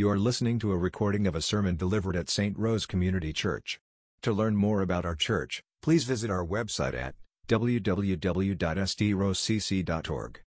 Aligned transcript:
You 0.00 0.08
are 0.08 0.18
listening 0.18 0.58
to 0.60 0.72
a 0.72 0.78
recording 0.78 1.26
of 1.26 1.34
a 1.34 1.42
sermon 1.42 1.76
delivered 1.76 2.16
at 2.16 2.30
St. 2.30 2.58
Rose 2.58 2.86
Community 2.86 3.34
Church. 3.34 3.78
To 4.22 4.32
learn 4.32 4.56
more 4.56 4.80
about 4.80 5.04
our 5.04 5.14
church, 5.14 5.62
please 5.82 6.04
visit 6.04 6.30
our 6.30 6.42
website 6.42 6.94
at 6.94 7.16
www.sdrosecc.org. 7.48 10.40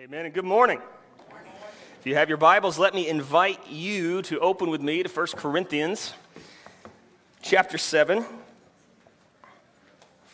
Amen 0.00 0.24
and 0.24 0.34
good 0.34 0.44
morning. 0.44 0.80
If 2.00 2.06
you 2.06 2.16
have 2.16 2.28
your 2.28 2.38
Bibles, 2.38 2.76
let 2.76 2.92
me 2.92 3.06
invite 3.06 3.70
you 3.70 4.22
to 4.22 4.40
open 4.40 4.68
with 4.68 4.80
me 4.80 5.04
to 5.04 5.08
1 5.08 5.26
Corinthians 5.36 6.12
chapter 7.40 7.78
7. 7.78 8.24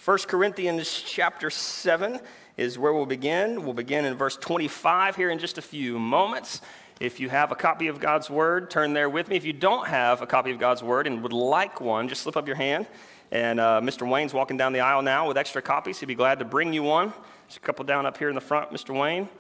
1 0.06 0.18
Corinthians 0.20 1.02
chapter 1.06 1.50
7 1.50 2.18
is 2.56 2.78
where 2.78 2.94
we'll 2.94 3.04
begin. 3.04 3.62
We'll 3.62 3.74
begin 3.74 4.06
in 4.06 4.14
verse 4.14 4.38
25 4.38 5.16
here 5.16 5.28
in 5.28 5.38
just 5.38 5.58
a 5.58 5.62
few 5.62 5.98
moments. 5.98 6.62
If 7.00 7.18
you 7.18 7.30
have 7.30 7.50
a 7.50 7.54
copy 7.54 7.88
of 7.88 7.98
God's 7.98 8.28
Word, 8.28 8.70
turn 8.70 8.92
there 8.92 9.08
with 9.08 9.28
me. 9.28 9.36
If 9.36 9.46
you 9.46 9.54
don't 9.54 9.88
have 9.88 10.20
a 10.20 10.26
copy 10.26 10.50
of 10.50 10.58
God's 10.58 10.82
Word 10.82 11.06
and 11.06 11.22
would 11.22 11.32
like 11.32 11.80
one, 11.80 12.08
just 12.08 12.20
slip 12.20 12.36
up 12.36 12.46
your 12.46 12.56
hand. 12.56 12.86
And 13.32 13.58
uh, 13.58 13.80
Mr. 13.82 14.06
Wayne's 14.06 14.34
walking 14.34 14.58
down 14.58 14.74
the 14.74 14.80
aisle 14.80 15.00
now 15.00 15.26
with 15.26 15.38
extra 15.38 15.62
copies. 15.62 15.98
He'd 15.98 16.06
be 16.06 16.14
glad 16.14 16.40
to 16.40 16.44
bring 16.44 16.74
you 16.74 16.82
one. 16.82 17.14
There's 17.46 17.56
a 17.56 17.60
couple 17.60 17.86
down 17.86 18.04
up 18.04 18.18
here 18.18 18.28
in 18.28 18.34
the 18.34 18.40
front, 18.42 18.70
Mr. 18.70 18.94
Wayne. 18.94 19.30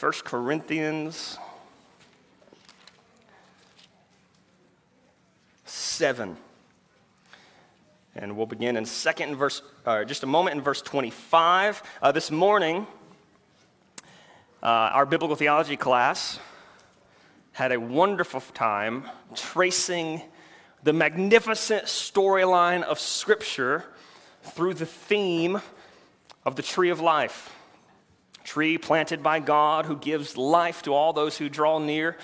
1 0.00 0.12
Corinthians 0.24 1.36
7. 5.66 6.34
And 8.16 8.36
we'll 8.38 8.46
begin 8.46 8.78
in 8.78 8.86
second 8.86 9.36
verse, 9.36 9.60
uh, 9.84 10.04
just 10.04 10.22
a 10.22 10.26
moment 10.26 10.56
in 10.56 10.62
verse 10.62 10.80
25. 10.80 11.82
Uh, 12.00 12.10
this 12.10 12.30
morning, 12.30 12.86
uh, 14.62 14.66
our 14.66 15.06
biblical 15.06 15.34
theology 15.34 15.76
class 15.76 16.38
had 17.50 17.72
a 17.72 17.80
wonderful 17.80 18.40
time 18.54 19.04
tracing 19.34 20.22
the 20.84 20.92
magnificent 20.92 21.86
storyline 21.86 22.82
of 22.82 23.00
Scripture 23.00 23.84
through 24.42 24.74
the 24.74 24.86
theme 24.86 25.60
of 26.44 26.54
the 26.54 26.62
tree 26.62 26.90
of 26.90 27.00
life. 27.00 27.52
Tree 28.44 28.78
planted 28.78 29.20
by 29.22 29.40
God 29.40 29.86
who 29.86 29.96
gives 29.96 30.36
life 30.36 30.82
to 30.82 30.94
all 30.94 31.12
those 31.12 31.36
who 31.36 31.48
draw 31.48 31.78
near, 31.78 32.16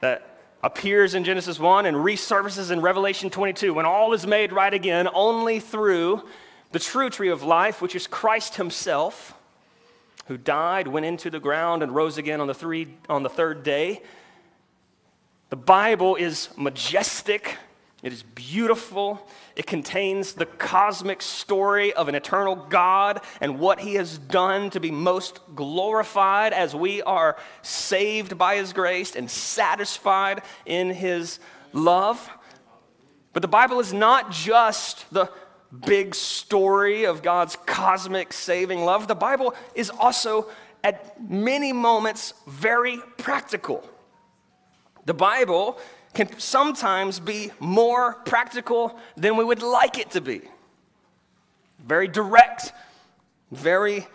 that 0.00 0.38
appears 0.62 1.14
in 1.14 1.24
Genesis 1.24 1.58
1 1.58 1.84
and 1.84 1.96
resurfaces 1.96 2.70
in 2.70 2.80
Revelation 2.80 3.28
22 3.28 3.74
when 3.74 3.84
all 3.84 4.14
is 4.14 4.26
made 4.26 4.50
right 4.50 4.72
again 4.72 5.08
only 5.12 5.60
through 5.60 6.22
the 6.72 6.78
true 6.78 7.10
tree 7.10 7.28
of 7.28 7.42
life, 7.42 7.82
which 7.82 7.94
is 7.94 8.06
Christ 8.06 8.56
Himself 8.56 9.34
who 10.26 10.36
died, 10.36 10.88
went 10.88 11.06
into 11.06 11.30
the 11.30 11.40
ground, 11.40 11.82
and 11.82 11.94
rose 11.94 12.18
again 12.18 12.40
on 12.40 12.46
the, 12.46 12.54
three, 12.54 12.96
on 13.08 13.22
the 13.22 13.28
third 13.28 13.62
day. 13.62 14.02
The 15.50 15.56
Bible 15.56 16.16
is 16.16 16.48
majestic, 16.56 17.56
it 18.04 18.12
is 18.12 18.22
beautiful. 18.22 19.26
It 19.56 19.66
contains 19.66 20.34
the 20.34 20.44
cosmic 20.44 21.22
story 21.22 21.94
of 21.94 22.06
an 22.06 22.14
eternal 22.14 22.54
God 22.54 23.22
and 23.40 23.58
what 23.58 23.80
He 23.80 23.94
has 23.94 24.18
done 24.18 24.68
to 24.70 24.80
be 24.80 24.90
most 24.90 25.40
glorified 25.54 26.52
as 26.52 26.76
we 26.76 27.00
are 27.00 27.38
saved 27.62 28.36
by 28.36 28.56
His 28.56 28.74
grace 28.74 29.16
and 29.16 29.30
satisfied 29.30 30.42
in 30.66 30.90
His 30.90 31.38
love. 31.72 32.28
But 33.32 33.40
the 33.40 33.48
Bible 33.48 33.80
is 33.80 33.94
not 33.94 34.30
just 34.30 35.10
the 35.10 35.30
big 35.80 36.14
story 36.14 37.04
of 37.04 37.22
God's 37.22 37.56
cosmic 37.66 38.32
saving 38.32 38.84
love, 38.84 39.08
the 39.08 39.14
Bible 39.14 39.54
is 39.74 39.90
also 39.90 40.48
at 40.82 41.20
many 41.30 41.72
moments 41.72 42.34
very 42.46 42.98
practical. 43.16 43.88
The 45.06 45.14
Bible 45.14 45.78
can 46.12 46.38
sometimes 46.38 47.18
be 47.18 47.50
more 47.58 48.14
practical 48.24 48.98
than 49.16 49.36
we 49.36 49.44
would 49.44 49.62
like 49.62 49.98
it 49.98 50.10
to 50.12 50.20
be. 50.20 50.42
Very 51.84 52.08
direct, 52.08 52.72
very 53.50 54.06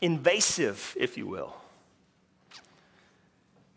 invasive, 0.00 0.96
if 0.98 1.16
you 1.16 1.26
will. 1.26 1.54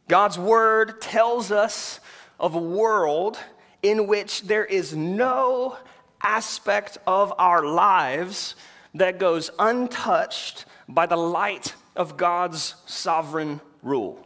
God's 0.07 0.37
word 0.37 1.01
tells 1.01 1.51
us 1.51 1.99
of 2.39 2.53
a 2.53 2.59
world 2.59 3.39
in 3.85 4.07
which 4.07 4.41
there 4.41 4.65
is 4.65 4.95
no 4.95 5.77
aspect 6.19 6.97
of 7.05 7.31
our 7.37 7.63
lives 7.63 8.55
that 8.95 9.19
goes 9.19 9.51
untouched 9.59 10.65
by 10.89 11.05
the 11.05 11.15
light 11.15 11.75
of 11.95 12.17
God's 12.17 12.73
sovereign 12.87 13.61
rule. 13.83 14.25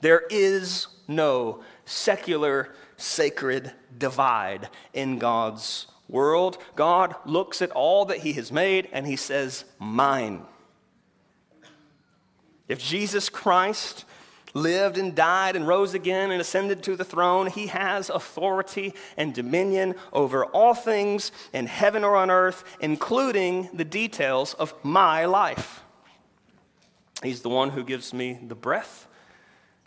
There 0.00 0.22
is 0.30 0.86
no 1.08 1.64
secular, 1.86 2.72
sacred 2.96 3.72
divide 3.98 4.68
in 4.94 5.18
God's 5.18 5.88
world. 6.08 6.56
God 6.76 7.16
looks 7.24 7.60
at 7.60 7.72
all 7.72 8.04
that 8.04 8.18
He 8.18 8.34
has 8.34 8.52
made 8.52 8.88
and 8.92 9.08
He 9.08 9.16
says, 9.16 9.64
Mine. 9.80 10.42
If 12.68 12.78
Jesus 12.78 13.28
Christ 13.28 14.04
lived 14.56 14.98
and 14.98 15.14
died 15.14 15.54
and 15.54 15.68
rose 15.68 15.94
again 15.94 16.30
and 16.30 16.40
ascended 16.40 16.82
to 16.82 16.96
the 16.96 17.04
throne, 17.04 17.46
he 17.46 17.68
has 17.68 18.10
authority 18.10 18.94
and 19.16 19.34
dominion 19.34 19.94
over 20.12 20.44
all 20.46 20.74
things 20.74 21.30
in 21.52 21.66
heaven 21.66 22.02
or 22.02 22.16
on 22.16 22.30
earth, 22.30 22.64
including 22.80 23.68
the 23.72 23.84
details 23.84 24.54
of 24.54 24.74
my 24.82 25.26
life. 25.26 25.82
He's 27.22 27.42
the 27.42 27.48
one 27.48 27.70
who 27.70 27.84
gives 27.84 28.12
me 28.12 28.38
the 28.46 28.54
breath, 28.54 29.06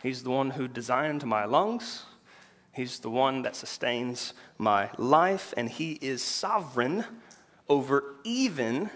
he's 0.02 0.22
the 0.22 0.30
one 0.30 0.50
who 0.50 0.68
designed 0.68 1.26
my 1.26 1.44
lungs. 1.44 2.04
He's 2.72 3.00
the 3.00 3.10
one 3.10 3.42
that 3.42 3.56
sustains 3.56 4.32
my 4.56 4.90
life, 4.96 5.52
and 5.56 5.68
He 5.68 5.98
is 6.00 6.22
sovereign 6.22 7.04
over 7.68 8.04
even 8.22 8.90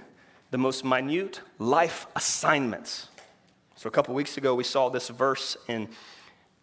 the 0.53 0.59
most 0.59 0.85
minute 0.85 1.41
life 1.59 2.07
assignments. 2.15 3.09
So 3.85 3.89
a 3.89 3.91
couple 3.91 4.15
weeks 4.15 4.39
ago, 4.39 4.55
we 4.55 4.65
saw 4.65 4.89
this 4.89 5.11
verse 5.11 5.59
in 5.69 5.91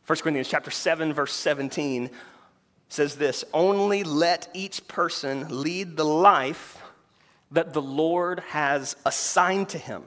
1 0.08 0.20
Corinthians 0.22 0.48
chapter 0.48 0.72
7, 0.72 1.14
verse 1.14 1.34
17 1.34 2.10
says 2.90 3.16
this 3.16 3.44
Only 3.54 4.04
let 4.04 4.50
each 4.56 4.88
person 4.88 5.46
lead 5.62 5.98
the 5.98 6.04
life 6.04 6.82
that 7.52 7.74
the 7.74 7.82
Lord 7.82 8.40
has 8.40 8.96
assigned 9.06 9.70
to 9.70 9.78
him, 9.78 10.02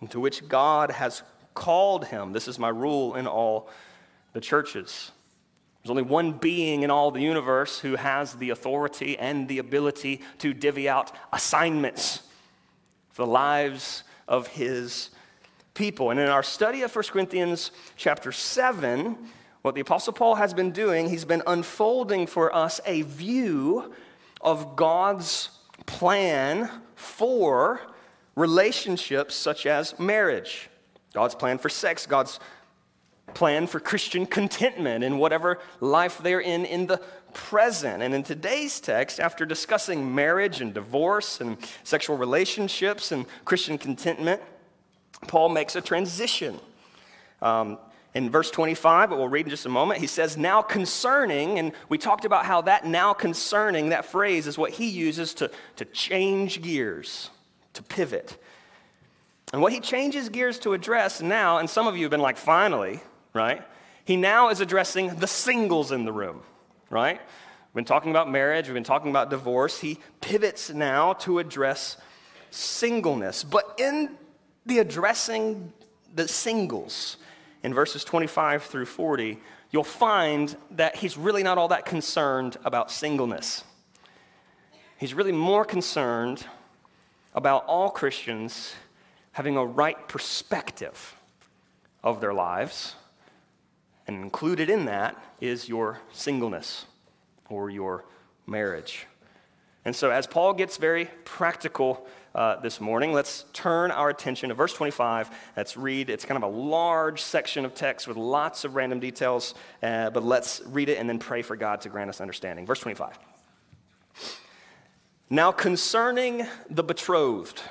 and 0.00 0.10
to 0.10 0.18
which 0.18 0.48
God 0.48 0.90
has 0.90 1.22
called 1.54 2.06
him. 2.06 2.32
This 2.32 2.48
is 2.48 2.58
my 2.58 2.70
rule 2.70 3.14
in 3.14 3.28
all 3.28 3.70
the 4.32 4.40
churches. 4.40 5.12
There's 5.80 5.90
only 5.90 6.02
one 6.02 6.32
being 6.32 6.82
in 6.82 6.90
all 6.90 7.12
the 7.12 7.22
universe 7.22 7.78
who 7.78 7.94
has 7.94 8.34
the 8.34 8.50
authority 8.50 9.16
and 9.16 9.46
the 9.46 9.58
ability 9.58 10.22
to 10.38 10.54
divvy 10.54 10.88
out 10.88 11.12
assignments 11.32 12.22
for 13.10 13.26
the 13.26 13.30
lives 13.30 14.02
of 14.26 14.48
his 14.48 15.10
people. 15.74 16.10
And 16.10 16.20
in 16.20 16.28
our 16.28 16.42
study 16.42 16.82
of 16.82 16.94
1 16.94 17.04
Corinthians 17.08 17.70
chapter 17.96 18.32
7, 18.32 19.16
what 19.62 19.74
the 19.74 19.80
Apostle 19.80 20.12
Paul 20.12 20.36
has 20.36 20.54
been 20.54 20.70
doing, 20.70 21.08
he's 21.08 21.24
been 21.24 21.42
unfolding 21.46 22.26
for 22.26 22.54
us 22.54 22.80
a 22.86 23.02
view 23.02 23.92
of 24.40 24.76
God's 24.76 25.50
plan 25.86 26.70
for 26.94 27.80
relationships 28.36 29.34
such 29.34 29.66
as 29.66 29.98
marriage, 29.98 30.70
God's 31.12 31.34
plan 31.34 31.58
for 31.58 31.68
sex, 31.68 32.06
God's 32.06 32.40
plan 33.34 33.66
for 33.66 33.80
Christian 33.80 34.26
contentment 34.26 35.04
in 35.04 35.18
whatever 35.18 35.58
life 35.80 36.18
they're 36.18 36.40
in 36.40 36.64
in 36.64 36.86
the 36.86 36.98
present. 37.32 38.02
And 38.02 38.14
in 38.14 38.22
today's 38.22 38.80
text, 38.80 39.20
after 39.20 39.44
discussing 39.46 40.14
marriage 40.14 40.60
and 40.60 40.74
divorce 40.74 41.40
and 41.40 41.56
sexual 41.84 42.16
relationships 42.16 43.12
and 43.12 43.26
Christian 43.44 43.78
contentment, 43.78 44.42
Paul 45.26 45.50
makes 45.50 45.76
a 45.76 45.80
transition. 45.80 46.58
Um, 47.42 47.78
in 48.14 48.28
verse 48.28 48.50
25, 48.50 49.10
but 49.10 49.18
we'll 49.18 49.28
read 49.28 49.46
in 49.46 49.50
just 49.50 49.66
a 49.66 49.70
moment, 49.70 50.00
he 50.00 50.06
says, 50.06 50.36
Now 50.36 50.62
concerning, 50.62 51.58
and 51.58 51.72
we 51.88 51.96
talked 51.96 52.24
about 52.24 52.44
how 52.44 52.62
that 52.62 52.84
now 52.84 53.12
concerning, 53.12 53.90
that 53.90 54.04
phrase 54.04 54.46
is 54.46 54.58
what 54.58 54.72
he 54.72 54.88
uses 54.88 55.32
to, 55.34 55.50
to 55.76 55.84
change 55.84 56.60
gears, 56.60 57.30
to 57.74 57.82
pivot. 57.82 58.36
And 59.52 59.62
what 59.62 59.72
he 59.72 59.80
changes 59.80 60.28
gears 60.28 60.58
to 60.60 60.72
address 60.72 61.22
now, 61.22 61.58
and 61.58 61.70
some 61.70 61.86
of 61.86 61.96
you 61.96 62.02
have 62.04 62.10
been 62.10 62.20
like, 62.20 62.36
finally, 62.36 63.00
right? 63.32 63.62
He 64.04 64.16
now 64.16 64.48
is 64.48 64.60
addressing 64.60 65.16
the 65.16 65.26
singles 65.26 65.92
in 65.92 66.04
the 66.04 66.12
room, 66.12 66.42
right? 66.88 67.20
We've 67.20 67.74
been 67.74 67.84
talking 67.84 68.10
about 68.10 68.28
marriage, 68.28 68.66
we've 68.66 68.74
been 68.74 68.82
talking 68.82 69.10
about 69.10 69.30
divorce. 69.30 69.78
He 69.78 70.00
pivots 70.20 70.70
now 70.70 71.12
to 71.14 71.38
address 71.38 71.96
singleness. 72.50 73.44
But 73.44 73.76
in 73.78 74.16
the 74.66 74.78
addressing 74.78 75.72
the 76.14 76.28
singles 76.28 77.16
in 77.62 77.74
verses 77.74 78.04
25 78.04 78.64
through 78.64 78.86
40, 78.86 79.38
you'll 79.70 79.84
find 79.84 80.56
that 80.72 80.96
he's 80.96 81.16
really 81.16 81.42
not 81.42 81.58
all 81.58 81.68
that 81.68 81.84
concerned 81.84 82.56
about 82.64 82.90
singleness. 82.90 83.64
He's 84.98 85.14
really 85.14 85.32
more 85.32 85.64
concerned 85.64 86.44
about 87.34 87.64
all 87.66 87.90
Christians 87.90 88.74
having 89.32 89.56
a 89.56 89.64
right 89.64 90.08
perspective 90.08 91.14
of 92.02 92.20
their 92.20 92.34
lives. 92.34 92.94
And 94.06 94.22
included 94.22 94.68
in 94.68 94.86
that 94.86 95.16
is 95.40 95.68
your 95.68 96.00
singleness 96.12 96.86
or 97.48 97.70
your 97.70 98.04
marriage. 98.46 99.06
And 99.84 99.94
so, 99.94 100.10
as 100.10 100.26
Paul 100.26 100.52
gets 100.52 100.76
very 100.76 101.06
practical 101.24 102.06
uh, 102.34 102.60
this 102.60 102.80
morning, 102.80 103.12
let's 103.12 103.44
turn 103.52 103.90
our 103.90 104.08
attention 104.08 104.50
to 104.50 104.54
verse 104.54 104.72
25. 104.72 105.30
Let's 105.56 105.76
read. 105.76 106.10
It's 106.10 106.24
kind 106.24 106.42
of 106.42 106.44
a 106.44 106.54
large 106.54 107.20
section 107.22 107.64
of 107.64 107.74
text 107.74 108.06
with 108.06 108.16
lots 108.16 108.64
of 108.64 108.76
random 108.76 109.00
details, 109.00 109.54
uh, 109.82 110.10
but 110.10 110.24
let's 110.24 110.62
read 110.66 110.88
it 110.88 110.98
and 110.98 111.08
then 111.08 111.18
pray 111.18 111.42
for 111.42 111.56
God 111.56 111.80
to 111.82 111.88
grant 111.88 112.08
us 112.08 112.20
understanding. 112.20 112.66
Verse 112.66 112.80
25. 112.80 113.18
Now, 115.28 115.50
concerning 115.50 116.46
the 116.68 116.84
betrothed. 116.84 117.62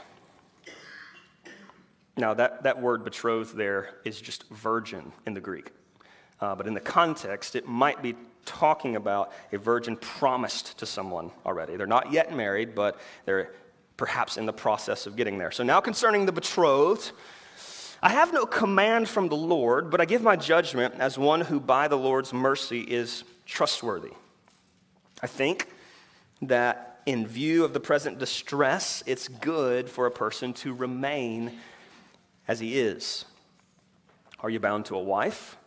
Now, 2.18 2.34
that, 2.34 2.64
that 2.64 2.82
word 2.82 3.06
betrothed 3.06 3.56
there 3.56 3.96
is 4.04 4.20
just 4.20 4.48
virgin 4.50 5.14
in 5.26 5.34
the 5.34 5.42
Greek. 5.42 5.72
Uh, 6.42 6.56
but 6.56 6.68
in 6.68 6.74
the 6.74 6.82
context, 6.82 7.56
it 7.56 7.66
might 7.66 8.02
be 8.02 8.16
talking 8.46 8.96
about 8.98 9.32
a 9.54 9.58
virgin 9.58 9.96
promised 9.98 10.78
to 10.80 10.86
someone 10.86 11.32
already. 11.46 11.76
They're 11.78 11.88
not 11.88 12.12
yet 12.12 12.36
married, 12.36 12.76
but 12.76 13.00
they're 13.26 13.52
perhaps 14.00 14.38
in 14.38 14.46
the 14.46 14.54
process 14.54 15.06
of 15.06 15.18
getting 15.18 15.38
there. 15.38 15.52
So 15.52 15.62
now 15.62 15.82
concerning 15.82 16.26
the 16.26 16.32
betrothed, 16.32 17.12
I 18.02 18.12
have 18.12 18.32
no 18.32 18.46
command 18.46 19.10
from 19.10 19.28
the 19.28 19.36
Lord, 19.36 19.92
but 19.92 20.00
I 20.00 20.06
give 20.06 20.22
my 20.22 20.38
judgment 20.38 20.96
as 21.00 21.18
one 21.18 21.42
who 21.42 21.60
by 21.60 21.90
the 21.90 21.98
Lord's 21.98 22.34
mercy 22.34 22.80
is 22.80 23.26
trustworthy. 23.46 24.14
I 25.22 25.28
think 25.28 25.68
that 26.44 27.02
in 27.06 27.28
view 27.28 27.66
of 27.66 27.74
the 27.74 27.82
present 27.82 28.20
distress, 28.20 29.04
it's 29.06 29.28
good 29.28 29.90
for 29.90 30.06
a 30.06 30.12
person 30.12 30.54
to 30.54 30.74
remain 30.74 31.60
as 32.48 32.62
he 32.62 32.80
is. 32.80 33.26
Are 34.40 34.50
you 34.50 34.62
bound 34.62 34.86
to 34.86 34.96
a 34.96 35.04
wife? 35.04 35.58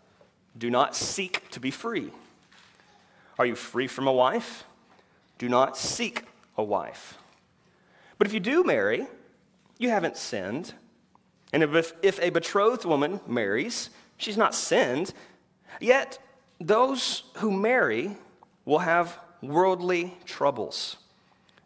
Do 0.57 0.71
not 0.71 0.97
seek 0.97 1.51
to 1.51 1.61
be 1.61 1.71
free. 1.71 2.11
Are 3.39 3.45
you 3.45 3.57
free 3.57 3.89
from 3.89 4.07
a 4.07 4.13
wife? 4.13 4.65
Do 5.37 5.51
not 5.51 5.77
seek 5.77 6.25
a 6.57 6.65
wife. 6.65 7.19
But 8.23 8.29
if 8.29 8.35
you 8.35 8.39
do 8.39 8.63
marry, 8.63 9.09
you 9.79 9.91
haven't 9.91 10.17
sinned. 10.17 10.75
And 11.53 11.65
if, 11.65 11.93
if 12.03 12.21
a 12.23 12.31
betrothed 12.31 12.85
woman 12.85 13.19
marries, 13.27 13.91
she's 14.17 14.37
not 14.37 14.55
sinned. 14.55 15.13
Yet 15.81 16.21
those 16.61 17.25
who 17.39 17.51
marry 17.51 18.17
will 18.65 18.79
have 18.79 19.19
worldly 19.43 20.17
troubles. 20.25 20.99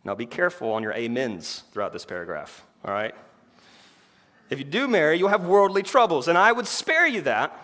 Now 0.03 0.15
be 0.15 0.25
careful 0.25 0.73
on 0.73 0.83
your 0.83 0.97
amens 0.97 1.65
throughout 1.73 1.93
this 1.93 2.07
paragraph, 2.07 2.65
all 2.87 2.95
right? 2.95 3.15
If 4.49 4.59
you 4.59 4.65
do 4.65 4.89
marry, 4.89 5.19
you'll 5.19 5.29
have 5.29 5.45
worldly 5.45 5.83
troubles, 5.83 6.27
and 6.27 6.39
I 6.39 6.53
would 6.53 6.67
spare 6.67 7.07
you 7.07 7.21
that 7.21 7.55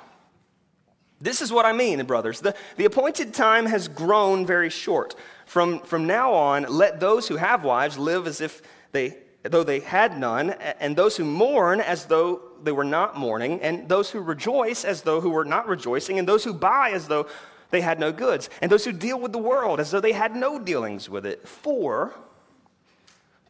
this 1.23 1.41
is 1.41 1.53
what 1.53 1.65
I 1.65 1.73
mean, 1.73 2.05
brothers. 2.05 2.41
The, 2.41 2.55
the 2.77 2.85
appointed 2.85 3.33
time 3.33 3.67
has 3.67 3.87
grown 3.87 4.44
very 4.44 4.69
short. 4.69 5.15
From, 5.47 5.79
from 5.79 6.06
now 6.06 6.33
on, 6.35 6.65
let 6.65 6.99
those 6.99 7.29
who 7.29 7.37
have 7.37 7.62
wives 7.62 7.97
live 7.97 8.27
as 8.27 8.41
if 8.41 8.61
they, 8.93 9.19
though 9.43 9.65
they 9.65 9.81
had 9.81 10.19
none, 10.19 10.50
and 10.50 10.97
those 10.97 11.17
who 11.17 11.25
mourn 11.25 11.81
as 11.81 12.06
though 12.06 12.43
they 12.62 12.73
were 12.73 12.85
not 12.85 13.17
mourning, 13.17 13.61
and 13.61 13.89
those 13.89 14.11
who 14.11 14.21
rejoice 14.21 14.85
as 14.85 15.03
though 15.03 15.21
who 15.21 15.31
were 15.31 15.44
not 15.44 15.67
rejoicing, 15.67 16.19
and 16.19 16.29
those 16.29 16.44
who 16.44 16.55
buy 16.55 16.91
as 16.91 17.09
though 17.09 17.27
they 17.71 17.81
had 17.81 17.99
no 17.99 18.12
goods, 18.12 18.50
and 18.61 18.71
those 18.71 18.85
who 18.85 18.93
deal 18.93 19.19
with 19.19 19.33
the 19.33 19.39
world 19.39 19.81
as 19.81 19.91
though 19.91 20.00
they 20.00 20.12
had 20.12 20.37
no 20.37 20.59
dealings 20.59 21.09
with 21.09 21.27
it. 21.27 21.49
For 21.49 22.15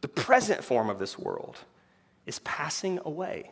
the 0.01 0.07
present 0.07 0.63
form 0.63 0.89
of 0.89 0.97
this 0.97 1.19
world 1.19 1.57
is 2.25 2.39
passing 2.39 2.99
away. 3.05 3.51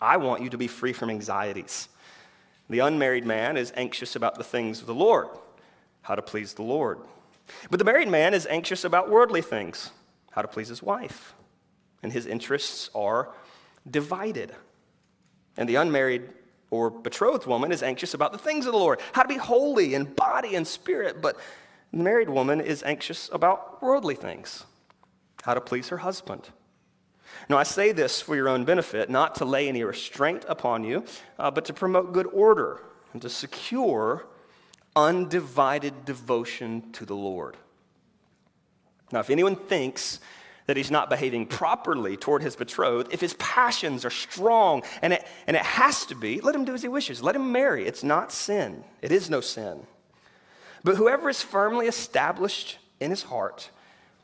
I 0.00 0.16
want 0.16 0.42
you 0.42 0.50
to 0.50 0.58
be 0.58 0.66
free 0.66 0.92
from 0.92 1.10
anxieties. 1.10 1.88
The 2.68 2.80
unmarried 2.80 3.24
man 3.24 3.56
is 3.56 3.72
anxious 3.76 4.16
about 4.16 4.34
the 4.36 4.44
things 4.44 4.80
of 4.80 4.86
the 4.86 4.94
Lord, 4.94 5.28
how 6.02 6.14
to 6.14 6.22
please 6.22 6.54
the 6.54 6.62
Lord. 6.62 6.98
But 7.70 7.78
the 7.78 7.84
married 7.84 8.08
man 8.08 8.34
is 8.34 8.46
anxious 8.46 8.84
about 8.84 9.10
worldly 9.10 9.42
things, 9.42 9.90
how 10.34 10.42
to 10.42 10.48
please 10.48 10.68
his 10.68 10.82
wife. 10.82 11.34
And 12.02 12.12
his 12.12 12.26
interests 12.26 12.90
are 12.94 13.30
divided. 13.88 14.52
And 15.56 15.68
the 15.68 15.76
unmarried 15.76 16.22
or 16.70 16.90
betrothed 16.90 17.46
woman 17.46 17.70
is 17.70 17.82
anxious 17.82 18.14
about 18.14 18.32
the 18.32 18.38
things 18.38 18.66
of 18.66 18.72
the 18.72 18.78
Lord, 18.78 18.98
how 19.12 19.22
to 19.22 19.28
be 19.28 19.36
holy 19.36 19.94
in 19.94 20.04
body 20.04 20.56
and 20.56 20.66
spirit. 20.66 21.22
But 21.22 21.36
the 21.92 22.02
married 22.02 22.28
woman 22.28 22.60
is 22.60 22.82
anxious 22.82 23.30
about 23.32 23.80
worldly 23.80 24.16
things, 24.16 24.64
how 25.44 25.54
to 25.54 25.60
please 25.60 25.88
her 25.90 25.98
husband. 25.98 26.48
Now, 27.48 27.58
I 27.58 27.62
say 27.62 27.92
this 27.92 28.20
for 28.20 28.34
your 28.34 28.48
own 28.48 28.64
benefit, 28.64 29.08
not 29.08 29.36
to 29.36 29.44
lay 29.44 29.68
any 29.68 29.84
restraint 29.84 30.44
upon 30.48 30.82
you, 30.82 31.04
uh, 31.38 31.50
but 31.52 31.64
to 31.66 31.72
promote 31.72 32.12
good 32.12 32.28
order 32.32 32.80
and 33.12 33.22
to 33.22 33.30
secure 33.30 34.26
undivided 34.96 36.04
devotion 36.04 36.90
to 36.92 37.06
the 37.06 37.14
Lord. 37.14 37.56
Now, 39.12 39.20
if 39.20 39.30
anyone 39.30 39.56
thinks 39.56 40.20
that 40.66 40.76
he's 40.76 40.90
not 40.90 41.10
behaving 41.10 41.46
properly 41.46 42.16
toward 42.16 42.42
his 42.42 42.56
betrothed, 42.56 43.12
if 43.12 43.20
his 43.20 43.34
passions 43.34 44.04
are 44.04 44.10
strong 44.10 44.82
and 45.02 45.12
it, 45.12 45.26
and 45.46 45.56
it 45.56 45.62
has 45.62 46.06
to 46.06 46.14
be, 46.14 46.40
let 46.40 46.54
him 46.54 46.64
do 46.64 46.74
as 46.74 46.82
he 46.82 46.88
wishes. 46.88 47.22
Let 47.22 47.36
him 47.36 47.52
marry. 47.52 47.86
It's 47.86 48.02
not 48.02 48.32
sin, 48.32 48.84
it 49.02 49.12
is 49.12 49.28
no 49.28 49.40
sin. 49.40 49.86
But 50.82 50.96
whoever 50.96 51.28
is 51.28 51.42
firmly 51.42 51.86
established 51.86 52.78
in 53.00 53.10
his 53.10 53.24
heart, 53.24 53.70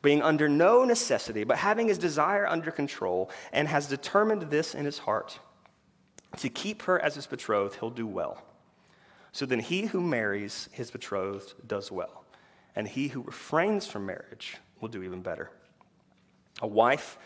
being 0.01 0.21
under 0.21 0.49
no 0.49 0.83
necessity, 0.83 1.43
but 1.43 1.57
having 1.57 1.87
his 1.87 1.97
desire 1.97 2.47
under 2.47 2.71
control, 2.71 3.29
and 3.51 3.67
has 3.67 3.87
determined 3.87 4.43
this 4.43 4.73
in 4.73 4.85
his 4.85 4.99
heart 4.99 5.39
to 6.37 6.49
keep 6.49 6.83
her 6.83 6.99
as 6.99 7.15
his 7.15 7.27
betrothed, 7.27 7.75
he'll 7.75 7.89
do 7.89 8.07
well. 8.07 8.43
So 9.31 9.45
then 9.45 9.59
he 9.59 9.85
who 9.85 10.01
marries 10.01 10.69
his 10.71 10.89
betrothed 10.89 11.53
does 11.67 11.91
well, 11.91 12.25
and 12.75 12.87
he 12.87 13.09
who 13.09 13.21
refrains 13.21 13.85
from 13.85 14.07
marriage 14.07 14.57
will 14.81 14.89
do 14.89 15.03
even 15.03 15.21
better. 15.21 15.49
A 16.61 16.67
wife 16.67 17.17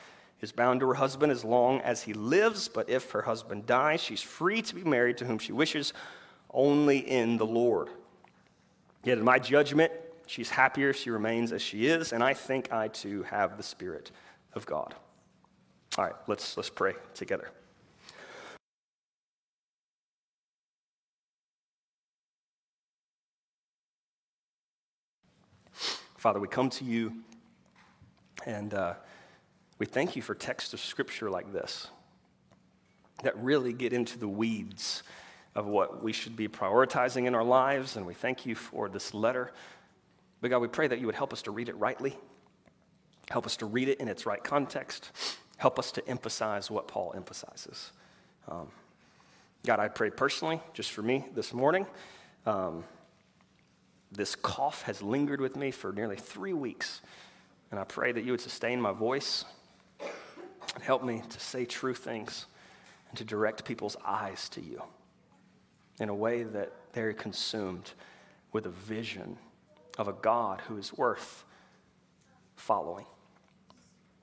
is 0.42 0.52
bound 0.52 0.81
to 0.81 0.88
her 0.88 0.94
husband 0.94 1.31
as 1.31 1.44
long 1.44 1.81
as 1.81 2.04
he 2.04 2.13
lives, 2.13 2.68
but 2.68 2.90
if 2.90 3.12
her 3.12 3.24
husband 3.24 3.66
dies, 3.66 4.02
she's 4.02 4.22
free 4.22 4.62
to 4.62 4.75
be 4.75 4.84
married 4.84 5.18
to 5.18 5.25
whom 5.25 5.40
she 5.40 5.52
wishes, 5.52 5.94
only 6.54 7.00
in 7.00 7.38
the 7.38 7.46
Lord. 7.46 7.90
Yet, 9.04 9.18
in 9.18 9.24
my 9.24 9.40
judgment, 9.40 9.92
She's 10.28 10.50
happier 10.50 10.94
she 10.94 11.10
remains 11.10 11.52
as 11.52 11.62
she 11.62 11.86
is, 11.88 12.12
and 12.12 12.24
I 12.24 12.34
think 12.34 12.72
I 12.72 12.88
too 12.88 13.24
have 13.24 13.58
the 13.58 13.63
Spirit 13.63 14.12
of 14.54 14.66
God. 14.66 14.96
All 15.98 16.06
right, 16.06 16.16
let's, 16.28 16.58
let's 16.58 16.69
pray 16.69 16.94
together. 17.13 17.50
Father, 26.18 26.39
we 26.39 26.48
come 26.48 26.72
to 26.72 26.84
you 26.84 27.13
and 28.46 28.74
uh, 28.74 28.94
we 29.80 29.86
thank 29.86 30.16
you 30.16 30.22
for 30.22 30.36
texts 30.36 30.74
of 30.74 30.80
scripture 30.80 31.30
like 31.30 31.52
this 31.52 31.88
that 33.24 33.38
really 33.38 33.74
get 33.74 33.94
into 33.94 34.20
the 34.20 34.28
weeds 34.28 35.04
of 35.56 35.66
what 35.66 36.04
we 36.04 36.12
should 36.12 36.36
be 36.36 36.48
prioritizing 36.48 37.25
in 37.25 37.34
our 37.34 37.44
lives. 37.44 37.96
And 37.96 38.06
we 38.06 38.14
thank 38.14 38.46
you 38.46 38.56
for 38.56 38.90
this 38.90 39.14
letter 39.14 39.52
but 40.46 40.52
God, 40.52 40.60
we 40.60 40.68
pray 40.68 40.88
that 40.88 41.00
you 41.00 41.08
would 41.08 41.16
help 41.16 41.34
us 41.34 41.42
to 41.44 41.52
read 41.52 41.70
it 41.70 41.75
rightly, 41.78 42.16
help 43.32 43.48
us 43.48 43.58
to 43.58 43.66
read 43.66 43.90
it 43.90 44.00
in 44.00 44.08
its 44.08 44.28
right 44.28 44.44
context, 44.44 45.12
help 45.58 45.80
us 45.80 45.92
to 45.94 46.08
emphasize 46.08 46.70
what 46.70 46.88
Paul 46.88 47.14
emphasizes. 47.16 47.92
Um, 48.48 48.68
God, 49.66 49.80
I 49.80 49.88
pray 49.88 50.12
personally, 50.12 50.62
just 50.74 50.92
for 50.92 51.02
me 51.02 51.25
this 51.34 51.52
morning. 51.52 51.88
Um, 52.46 52.84
this 54.12 54.36
cough 54.36 54.84
has 54.84 55.02
lingered 55.02 55.42
with 55.42 55.56
me 55.56 55.72
for 55.72 55.92
nearly 55.92 56.16
three 56.16 56.54
weeks, 56.54 57.02
and 57.75 57.82
I 57.82 57.84
pray 57.84 58.13
that 58.13 58.24
you 58.24 58.32
would 58.32 58.39
sustain 58.39 58.79
my 58.79 58.94
voice 58.94 59.44
and 60.00 60.82
help 60.82 61.03
me 61.03 61.22
to 61.29 61.39
say 61.41 61.65
true 61.65 61.94
things 61.94 62.46
and 63.10 63.17
to 63.17 63.25
direct 63.25 63.65
people's 63.65 63.98
eyes 64.05 64.48
to 64.51 64.62
you 64.62 64.82
in 66.00 66.08
a 66.08 66.15
way 66.15 66.44
that 66.44 66.72
they're 66.94 67.12
consumed 67.12 67.91
with 68.53 68.65
a 68.65 68.70
vision 68.70 69.38
of 69.98 70.08
a 70.08 70.13
God 70.13 70.62
who 70.62 70.77
is 70.77 70.94
worth 70.94 71.44
following. 72.55 73.05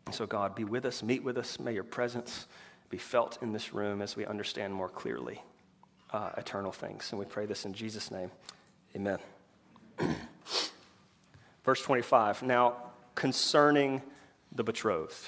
And 0.06 0.14
so, 0.14 0.24
God, 0.24 0.54
be 0.54 0.64
with 0.64 0.86
us, 0.86 1.02
meet 1.02 1.22
with 1.22 1.36
us. 1.36 1.60
May 1.60 1.74
your 1.74 1.84
presence 1.84 2.46
be 2.88 2.96
felt 2.96 3.36
in 3.42 3.52
this 3.52 3.74
room 3.74 4.00
as 4.00 4.16
we 4.16 4.24
understand 4.24 4.72
more 4.72 4.88
clearly 4.88 5.42
uh, 6.10 6.30
eternal 6.38 6.72
things. 6.72 7.08
And 7.10 7.18
we 7.18 7.26
pray 7.26 7.44
this 7.44 7.66
in 7.66 7.74
Jesus' 7.74 8.10
name. 8.10 8.30
Amen. 8.96 9.18
Verse 11.66 11.82
25 11.82 12.44
Now, 12.44 12.91
concerning 13.14 14.02
the 14.54 14.64
betrothed. 14.64 15.26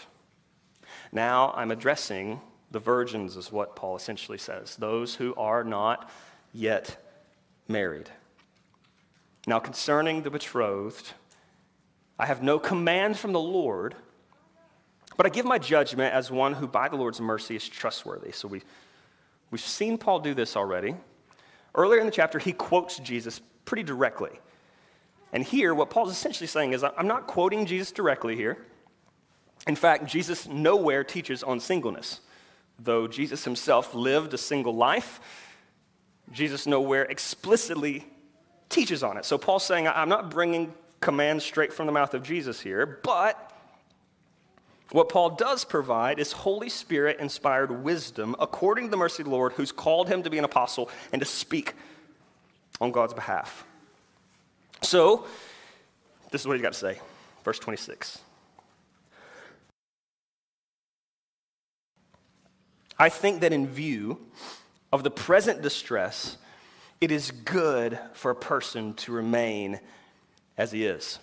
Now 1.12 1.52
I'm 1.56 1.70
addressing 1.70 2.40
the 2.70 2.78
virgins, 2.78 3.36
is 3.36 3.52
what 3.52 3.76
Paul 3.76 3.96
essentially 3.96 4.38
says, 4.38 4.76
those 4.76 5.14
who 5.14 5.34
are 5.36 5.62
not 5.62 6.10
yet 6.52 6.96
married. 7.68 8.10
Now, 9.46 9.58
concerning 9.58 10.22
the 10.22 10.30
betrothed, 10.30 11.12
I 12.18 12.26
have 12.26 12.42
no 12.42 12.58
command 12.58 13.18
from 13.18 13.32
the 13.32 13.40
Lord, 13.40 13.94
But 15.16 15.26
I 15.26 15.28
give 15.28 15.44
my 15.44 15.58
judgment 15.58 16.14
as 16.14 16.30
one 16.30 16.54
who, 16.54 16.66
by 16.66 16.88
the 16.88 16.96
Lord's 16.96 17.20
mercy, 17.20 17.56
is 17.56 17.68
trustworthy. 17.68 18.32
So 18.32 18.48
we, 18.48 18.62
we've 19.50 19.60
seen 19.60 19.96
Paul 19.96 20.20
do 20.20 20.34
this 20.34 20.56
already. 20.56 20.96
Earlier 21.74 22.00
in 22.00 22.06
the 22.06 22.12
chapter, 22.12 22.38
he 22.38 22.52
quotes 22.52 22.98
Jesus 22.98 23.40
pretty 23.64 23.82
directly. 23.82 24.30
And 25.34 25.42
here, 25.42 25.74
what 25.74 25.90
Paul's 25.90 26.12
essentially 26.12 26.46
saying 26.46 26.72
is 26.72 26.84
I'm 26.84 27.08
not 27.08 27.26
quoting 27.26 27.66
Jesus 27.66 27.90
directly 27.90 28.36
here. 28.36 28.56
In 29.66 29.74
fact, 29.74 30.06
Jesus 30.06 30.46
nowhere 30.46 31.02
teaches 31.02 31.42
on 31.42 31.58
singleness. 31.58 32.20
Though 32.78 33.08
Jesus 33.08 33.44
himself 33.44 33.94
lived 33.94 34.32
a 34.32 34.38
single 34.38 34.74
life, 34.74 35.20
Jesus 36.32 36.66
nowhere 36.66 37.02
explicitly 37.02 38.06
teaches 38.68 39.02
on 39.02 39.16
it. 39.16 39.24
So 39.24 39.36
Paul's 39.36 39.64
saying, 39.64 39.88
I'm 39.88 40.08
not 40.08 40.30
bringing 40.30 40.72
commands 41.00 41.44
straight 41.44 41.72
from 41.72 41.86
the 41.86 41.92
mouth 41.92 42.14
of 42.14 42.22
Jesus 42.22 42.60
here, 42.60 43.00
but 43.02 43.52
what 44.90 45.08
Paul 45.08 45.30
does 45.30 45.64
provide 45.64 46.20
is 46.20 46.30
Holy 46.30 46.68
Spirit 46.68 47.18
inspired 47.18 47.82
wisdom 47.82 48.36
according 48.38 48.84
to 48.84 48.90
the 48.92 48.96
mercy 48.96 49.22
of 49.22 49.28
the 49.28 49.34
Lord 49.34 49.52
who's 49.54 49.72
called 49.72 50.08
him 50.08 50.22
to 50.22 50.30
be 50.30 50.38
an 50.38 50.44
apostle 50.44 50.88
and 51.12 51.20
to 51.20 51.26
speak 51.26 51.74
on 52.80 52.92
God's 52.92 53.14
behalf. 53.14 53.64
So, 54.84 55.26
this 56.30 56.40
is 56.40 56.46
what 56.46 56.54
he's 56.54 56.62
got 56.62 56.72
to 56.72 56.78
say. 56.78 56.98
Verse 57.44 57.58
26. 57.58 58.20
I 62.98 63.08
think 63.08 63.40
that 63.40 63.52
in 63.52 63.66
view 63.66 64.20
of 64.92 65.02
the 65.02 65.10
present 65.10 65.62
distress, 65.62 66.36
it 67.00 67.10
is 67.10 67.30
good 67.30 67.98
for 68.12 68.30
a 68.30 68.36
person 68.36 68.94
to 68.94 69.12
remain 69.12 69.80
as 70.56 70.70
he 70.70 70.84
is. 70.84 71.18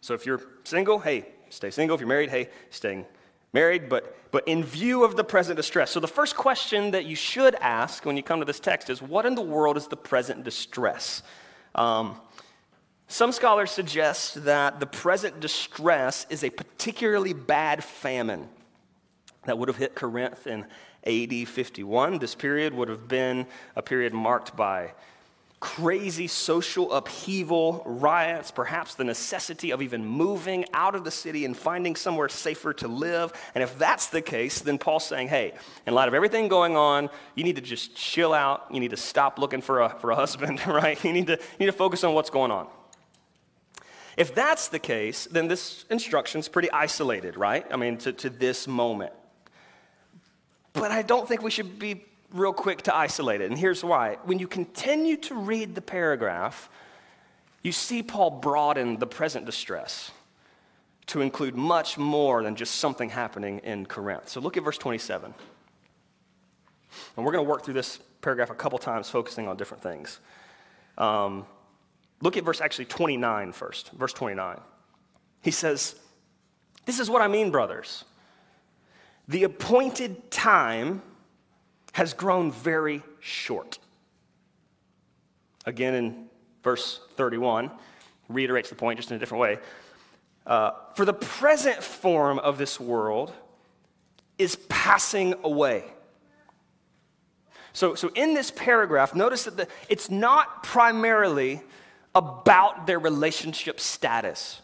So 0.00 0.14
if 0.14 0.26
you're 0.26 0.40
single, 0.64 0.98
hey, 0.98 1.26
stay 1.48 1.70
single. 1.70 1.94
If 1.94 2.00
you're 2.00 2.08
married, 2.08 2.30
hey, 2.30 2.48
staying 2.70 3.06
married. 3.52 3.88
But, 3.88 4.30
but 4.30 4.46
in 4.46 4.62
view 4.62 5.04
of 5.04 5.16
the 5.16 5.24
present 5.24 5.56
distress. 5.56 5.90
So 5.90 6.00
the 6.00 6.08
first 6.08 6.36
question 6.36 6.90
that 6.90 7.06
you 7.06 7.16
should 7.16 7.54
ask 7.56 8.04
when 8.04 8.16
you 8.16 8.22
come 8.22 8.40
to 8.40 8.44
this 8.44 8.60
text 8.60 8.90
is 8.90 9.00
what 9.00 9.26
in 9.26 9.34
the 9.34 9.42
world 9.42 9.76
is 9.76 9.86
the 9.88 9.96
present 9.96 10.44
distress? 10.44 11.22
Um, 11.74 12.20
some 13.08 13.32
scholars 13.32 13.70
suggest 13.70 14.44
that 14.44 14.78
the 14.78 14.86
present 14.86 15.40
distress 15.40 16.26
is 16.30 16.44
a 16.44 16.50
particularly 16.50 17.32
bad 17.32 17.82
famine 17.82 18.48
that 19.46 19.58
would 19.58 19.68
have 19.68 19.78
hit 19.78 19.94
Corinth 19.94 20.46
in 20.46 20.64
AD 21.04 21.48
51. 21.48 22.18
This 22.18 22.34
period 22.34 22.74
would 22.74 22.88
have 22.88 23.08
been 23.08 23.46
a 23.74 23.82
period 23.82 24.12
marked 24.12 24.54
by 24.54 24.92
crazy 25.60 26.26
social 26.26 26.90
upheaval, 26.94 27.82
riots, 27.84 28.50
perhaps 28.50 28.94
the 28.94 29.04
necessity 29.04 29.70
of 29.70 29.82
even 29.82 30.04
moving 30.04 30.64
out 30.72 30.94
of 30.94 31.04
the 31.04 31.10
city 31.10 31.44
and 31.44 31.54
finding 31.54 31.94
somewhere 31.94 32.30
safer 32.30 32.72
to 32.72 32.88
live. 32.88 33.30
And 33.54 33.62
if 33.62 33.78
that's 33.78 34.06
the 34.06 34.22
case, 34.22 34.60
then 34.60 34.78
Paul's 34.78 35.04
saying, 35.04 35.28
hey, 35.28 35.52
in 35.86 35.92
light 35.92 36.08
of 36.08 36.14
everything 36.14 36.48
going 36.48 36.76
on, 36.76 37.10
you 37.34 37.44
need 37.44 37.56
to 37.56 37.62
just 37.62 37.94
chill 37.94 38.32
out. 38.32 38.66
You 38.72 38.80
need 38.80 38.92
to 38.92 38.96
stop 38.96 39.38
looking 39.38 39.60
for 39.60 39.82
a, 39.82 39.90
for 40.00 40.10
a 40.10 40.16
husband, 40.16 40.66
right? 40.66 41.02
You 41.04 41.12
need, 41.12 41.26
to, 41.26 41.32
you 41.32 41.58
need 41.58 41.66
to 41.66 41.72
focus 41.72 42.04
on 42.04 42.14
what's 42.14 42.30
going 42.30 42.50
on. 42.50 42.66
If 44.16 44.34
that's 44.34 44.68
the 44.68 44.78
case, 44.78 45.28
then 45.30 45.46
this 45.46 45.84
instruction's 45.90 46.48
pretty 46.48 46.70
isolated, 46.72 47.36
right? 47.36 47.66
I 47.70 47.76
mean, 47.76 47.98
to, 47.98 48.12
to 48.14 48.30
this 48.30 48.66
moment. 48.66 49.12
But 50.72 50.90
I 50.90 51.02
don't 51.02 51.28
think 51.28 51.42
we 51.42 51.50
should 51.50 51.78
be 51.78 52.04
real 52.32 52.52
quick 52.52 52.82
to 52.82 52.94
isolate 52.94 53.40
it. 53.40 53.50
And 53.50 53.58
here's 53.58 53.82
why. 53.82 54.18
When 54.24 54.38
you 54.38 54.46
continue 54.46 55.16
to 55.18 55.34
read 55.34 55.74
the 55.74 55.82
paragraph, 55.82 56.70
you 57.62 57.72
see 57.72 58.02
Paul 58.02 58.30
broaden 58.30 58.98
the 58.98 59.06
present 59.06 59.46
distress 59.46 60.10
to 61.06 61.20
include 61.20 61.56
much 61.56 61.98
more 61.98 62.42
than 62.42 62.54
just 62.54 62.76
something 62.76 63.10
happening 63.10 63.58
in 63.60 63.84
Corinth. 63.84 64.28
So 64.28 64.40
look 64.40 64.56
at 64.56 64.62
verse 64.62 64.78
27. 64.78 65.34
And 67.16 67.26
we're 67.26 67.32
going 67.32 67.44
to 67.44 67.50
work 67.50 67.64
through 67.64 67.74
this 67.74 67.98
paragraph 68.22 68.50
a 68.50 68.54
couple 68.54 68.78
times, 68.78 69.10
focusing 69.10 69.48
on 69.48 69.56
different 69.56 69.82
things. 69.82 70.20
Um, 70.98 71.46
look 72.20 72.36
at 72.36 72.44
verse 72.44 72.60
actually 72.60 72.84
29 72.86 73.52
first. 73.52 73.90
Verse 73.90 74.12
29. 74.12 74.60
He 75.42 75.50
says, 75.50 75.96
This 76.86 77.00
is 77.00 77.10
what 77.10 77.22
I 77.22 77.28
mean, 77.28 77.50
brothers. 77.50 78.04
The 79.28 79.44
appointed 79.44 80.30
time 80.30 81.02
has 82.00 82.14
grown 82.14 82.50
very 82.50 83.02
short. 83.20 83.78
Again, 85.66 85.92
in 85.92 86.30
verse 86.64 86.98
31, 87.16 87.70
reiterates 88.30 88.70
the 88.70 88.74
point 88.74 88.98
just 88.98 89.10
in 89.10 89.16
a 89.18 89.20
different 89.20 89.42
way. 89.42 89.58
Uh, 90.46 90.70
For 90.94 91.04
the 91.04 91.12
present 91.12 91.82
form 91.82 92.38
of 92.38 92.56
this 92.56 92.80
world 92.80 93.34
is 94.38 94.56
passing 94.70 95.34
away. 95.44 95.84
So, 97.74 97.94
so 97.94 98.10
in 98.14 98.32
this 98.32 98.50
paragraph, 98.50 99.14
notice 99.14 99.44
that 99.44 99.58
the, 99.58 99.68
it's 99.90 100.10
not 100.10 100.62
primarily 100.62 101.60
about 102.14 102.86
their 102.86 102.98
relationship 102.98 103.78
status. 103.78 104.62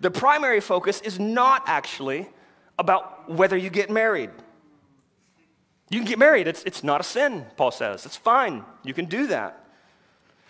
The 0.00 0.10
primary 0.10 0.62
focus 0.62 1.02
is 1.02 1.20
not 1.20 1.64
actually 1.66 2.26
about 2.78 3.30
whether 3.30 3.58
you 3.58 3.68
get 3.68 3.90
married. 3.90 4.30
You 5.92 5.98
can 5.98 6.06
get 6.06 6.18
married, 6.18 6.48
it's, 6.48 6.62
it's 6.64 6.82
not 6.82 7.02
a 7.02 7.04
sin, 7.04 7.44
Paul 7.58 7.70
says. 7.70 8.06
It's 8.06 8.16
fine, 8.16 8.64
you 8.82 8.94
can 8.94 9.04
do 9.04 9.26
that. 9.26 9.62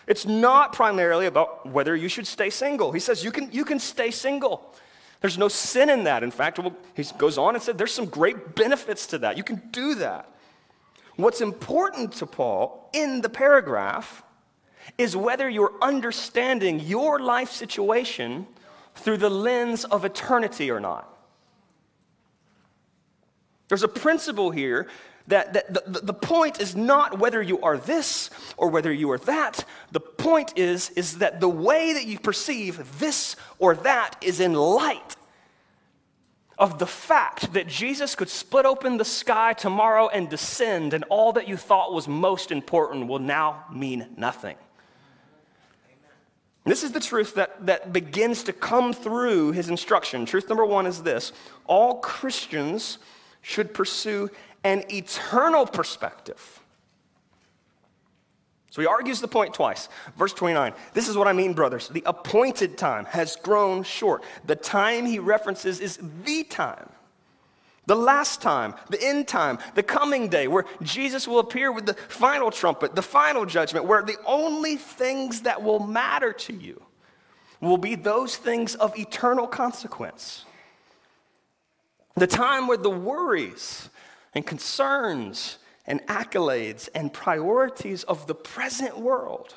It's 0.06 0.24
not 0.24 0.72
primarily 0.72 1.26
about 1.26 1.68
whether 1.68 1.96
you 1.96 2.08
should 2.08 2.28
stay 2.28 2.48
single. 2.48 2.92
He 2.92 3.00
says 3.00 3.24
you 3.24 3.32
can, 3.32 3.50
you 3.50 3.64
can 3.64 3.80
stay 3.80 4.12
single. 4.12 4.72
There's 5.20 5.38
no 5.38 5.48
sin 5.48 5.90
in 5.90 6.04
that. 6.04 6.22
In 6.22 6.30
fact, 6.30 6.60
he 6.94 7.04
goes 7.18 7.38
on 7.38 7.56
and 7.56 7.62
said 7.62 7.76
there's 7.76 7.92
some 7.92 8.06
great 8.06 8.54
benefits 8.54 9.08
to 9.08 9.18
that. 9.18 9.36
You 9.36 9.42
can 9.42 9.60
do 9.72 9.96
that. 9.96 10.28
What's 11.16 11.40
important 11.40 12.12
to 12.14 12.26
Paul 12.26 12.88
in 12.92 13.20
the 13.20 13.28
paragraph 13.28 14.22
is 14.96 15.16
whether 15.16 15.48
you're 15.48 15.74
understanding 15.82 16.78
your 16.78 17.18
life 17.18 17.50
situation 17.50 18.46
through 18.94 19.16
the 19.16 19.30
lens 19.30 19.84
of 19.84 20.04
eternity 20.04 20.70
or 20.70 20.78
not. 20.78 21.08
There's 23.66 23.82
a 23.82 23.88
principle 23.88 24.52
here 24.52 24.88
that, 25.28 25.52
that 25.52 25.72
the, 25.72 26.00
the 26.00 26.14
point 26.14 26.60
is 26.60 26.74
not 26.74 27.18
whether 27.18 27.40
you 27.40 27.60
are 27.62 27.78
this 27.78 28.30
or 28.56 28.68
whether 28.68 28.92
you 28.92 29.10
are 29.10 29.18
that. 29.18 29.64
The 29.92 30.00
point 30.00 30.52
is, 30.56 30.90
is 30.90 31.18
that 31.18 31.40
the 31.40 31.48
way 31.48 31.92
that 31.92 32.06
you 32.06 32.18
perceive 32.18 32.98
this 32.98 33.36
or 33.58 33.74
that 33.76 34.16
is 34.20 34.40
in 34.40 34.54
light 34.54 35.16
of 36.58 36.78
the 36.78 36.86
fact 36.86 37.54
that 37.54 37.66
Jesus 37.66 38.14
could 38.14 38.28
split 38.28 38.66
open 38.66 38.96
the 38.96 39.04
sky 39.04 39.52
tomorrow 39.52 40.08
and 40.08 40.28
descend, 40.28 40.94
and 40.94 41.02
all 41.08 41.32
that 41.32 41.48
you 41.48 41.56
thought 41.56 41.92
was 41.92 42.06
most 42.06 42.52
important 42.52 43.08
will 43.08 43.18
now 43.18 43.64
mean 43.72 44.06
nothing. 44.16 44.56
This 46.64 46.84
is 46.84 46.92
the 46.92 47.00
truth 47.00 47.34
that, 47.34 47.66
that 47.66 47.92
begins 47.92 48.44
to 48.44 48.52
come 48.52 48.92
through 48.92 49.52
his 49.52 49.68
instruction. 49.68 50.24
Truth 50.24 50.48
number 50.48 50.64
one 50.64 50.86
is 50.86 51.02
this 51.02 51.32
all 51.66 51.96
Christians 51.96 52.98
should 53.40 53.74
pursue 53.74 54.30
an 54.64 54.84
eternal 54.90 55.66
perspective. 55.66 56.60
So 58.70 58.80
he 58.80 58.86
argues 58.86 59.20
the 59.20 59.28
point 59.28 59.52
twice. 59.52 59.90
Verse 60.16 60.32
29 60.32 60.72
This 60.94 61.08
is 61.08 61.16
what 61.16 61.28
I 61.28 61.34
mean, 61.34 61.52
brothers. 61.52 61.88
The 61.88 62.02
appointed 62.06 62.78
time 62.78 63.04
has 63.06 63.36
grown 63.36 63.82
short. 63.82 64.24
The 64.46 64.56
time 64.56 65.04
he 65.04 65.18
references 65.18 65.78
is 65.78 65.98
the 66.24 66.44
time. 66.44 66.88
The 67.86 67.96
last 67.96 68.40
time, 68.40 68.74
the 68.90 69.02
end 69.02 69.26
time, 69.26 69.58
the 69.74 69.82
coming 69.82 70.28
day, 70.28 70.46
where 70.46 70.64
Jesus 70.82 71.26
will 71.26 71.40
appear 71.40 71.72
with 71.72 71.84
the 71.84 71.94
final 71.94 72.50
trumpet, 72.50 72.94
the 72.94 73.02
final 73.02 73.44
judgment, 73.44 73.86
where 73.86 74.02
the 74.02 74.16
only 74.24 74.76
things 74.76 75.42
that 75.42 75.62
will 75.62 75.80
matter 75.80 76.32
to 76.32 76.54
you 76.54 76.80
will 77.60 77.78
be 77.78 77.94
those 77.94 78.36
things 78.36 78.74
of 78.76 78.96
eternal 78.98 79.46
consequence. 79.46 80.44
The 82.16 82.26
time 82.26 82.68
where 82.68 82.76
the 82.76 82.90
worries 82.90 83.90
and 84.34 84.46
concerns 84.46 85.58
and 85.86 86.00
accolades 86.06 86.88
and 86.94 87.12
priorities 87.12 88.04
of 88.04 88.26
the 88.26 88.34
present 88.34 88.98
world 88.98 89.54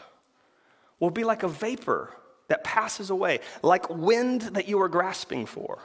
will 0.99 1.11
be 1.11 1.23
like 1.23 1.43
a 1.43 1.47
vapor 1.47 2.11
that 2.47 2.63
passes 2.63 3.09
away, 3.09 3.39
like 3.61 3.89
wind 3.89 4.41
that 4.41 4.67
you 4.67 4.81
are 4.81 4.89
grasping 4.89 5.45
for. 5.45 5.79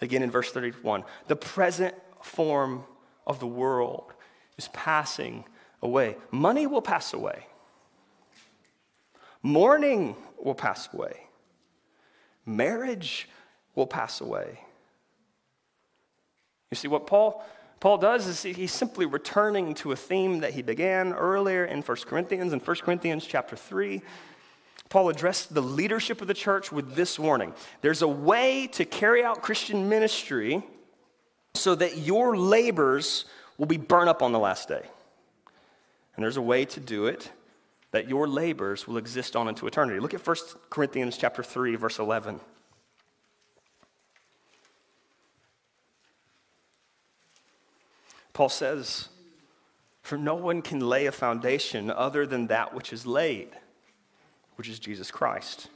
Again 0.00 0.22
in 0.22 0.30
verse 0.30 0.50
31, 0.50 1.04
the 1.28 1.36
present 1.36 1.94
form 2.22 2.84
of 3.26 3.38
the 3.38 3.46
world 3.46 4.12
is 4.58 4.68
passing 4.68 5.44
away. 5.80 6.16
Money 6.30 6.66
will 6.66 6.82
pass 6.82 7.12
away, 7.12 7.46
mourning 9.42 10.16
will 10.42 10.54
pass 10.54 10.88
away, 10.92 11.26
marriage 12.44 13.28
will 13.74 13.86
pass 13.86 14.20
away. 14.20 14.58
You 16.72 16.76
see, 16.76 16.88
what 16.88 17.06
Paul, 17.06 17.44
Paul 17.80 17.98
does 17.98 18.26
is 18.26 18.42
he's 18.42 18.72
simply 18.72 19.04
returning 19.04 19.74
to 19.74 19.92
a 19.92 19.96
theme 19.96 20.40
that 20.40 20.54
he 20.54 20.62
began 20.62 21.12
earlier 21.12 21.66
in 21.66 21.82
1 21.82 21.96
Corinthians, 22.06 22.54
in 22.54 22.60
1 22.60 22.76
Corinthians 22.76 23.26
chapter 23.26 23.56
3. 23.56 24.00
Paul 24.88 25.10
addressed 25.10 25.52
the 25.52 25.60
leadership 25.60 26.22
of 26.22 26.28
the 26.28 26.34
church 26.34 26.72
with 26.72 26.94
this 26.94 27.18
warning 27.18 27.52
There's 27.82 28.00
a 28.00 28.08
way 28.08 28.68
to 28.68 28.86
carry 28.86 29.22
out 29.22 29.42
Christian 29.42 29.90
ministry 29.90 30.62
so 31.52 31.74
that 31.74 31.98
your 31.98 32.38
labors 32.38 33.26
will 33.58 33.66
be 33.66 33.76
burned 33.76 34.08
up 34.08 34.22
on 34.22 34.32
the 34.32 34.38
last 34.38 34.66
day. 34.66 34.86
And 36.16 36.24
there's 36.24 36.38
a 36.38 36.42
way 36.42 36.64
to 36.64 36.80
do 36.80 37.04
it 37.04 37.30
that 37.90 38.08
your 38.08 38.26
labors 38.26 38.88
will 38.88 38.96
exist 38.96 39.36
on 39.36 39.46
into 39.46 39.66
eternity. 39.66 40.00
Look 40.00 40.14
at 40.14 40.26
1 40.26 40.36
Corinthians 40.70 41.18
chapter 41.18 41.42
3 41.42 41.76
verse 41.76 41.98
11. 41.98 42.40
Paul 48.32 48.48
says, 48.48 49.08
"For 50.02 50.16
no 50.16 50.34
one 50.34 50.62
can 50.62 50.80
lay 50.80 51.06
a 51.06 51.12
foundation 51.12 51.90
other 51.90 52.26
than 52.26 52.46
that 52.48 52.74
which 52.74 52.92
is 52.92 53.06
laid, 53.06 53.50
which 54.56 54.68
is 54.68 54.78
Jesus 54.78 55.10
Christ." 55.10 55.68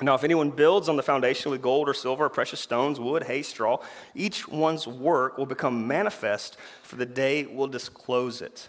Now, 0.00 0.14
if 0.14 0.24
anyone 0.24 0.50
builds 0.50 0.88
on 0.88 0.96
the 0.96 1.02
foundation 1.02 1.50
with 1.50 1.60
gold 1.60 1.88
or 1.88 1.94
silver 1.94 2.24
or 2.24 2.28
precious 2.30 2.60
stones, 2.60 2.98
wood, 2.98 3.24
hay, 3.24 3.42
straw, 3.42 3.78
each 4.14 4.48
one's 4.48 4.86
work 4.86 5.36
will 5.36 5.46
become 5.46 5.86
manifest, 5.86 6.56
for 6.82 6.96
the 6.96 7.06
day 7.06 7.44
will 7.44 7.66
disclose 7.66 8.40
it, 8.40 8.68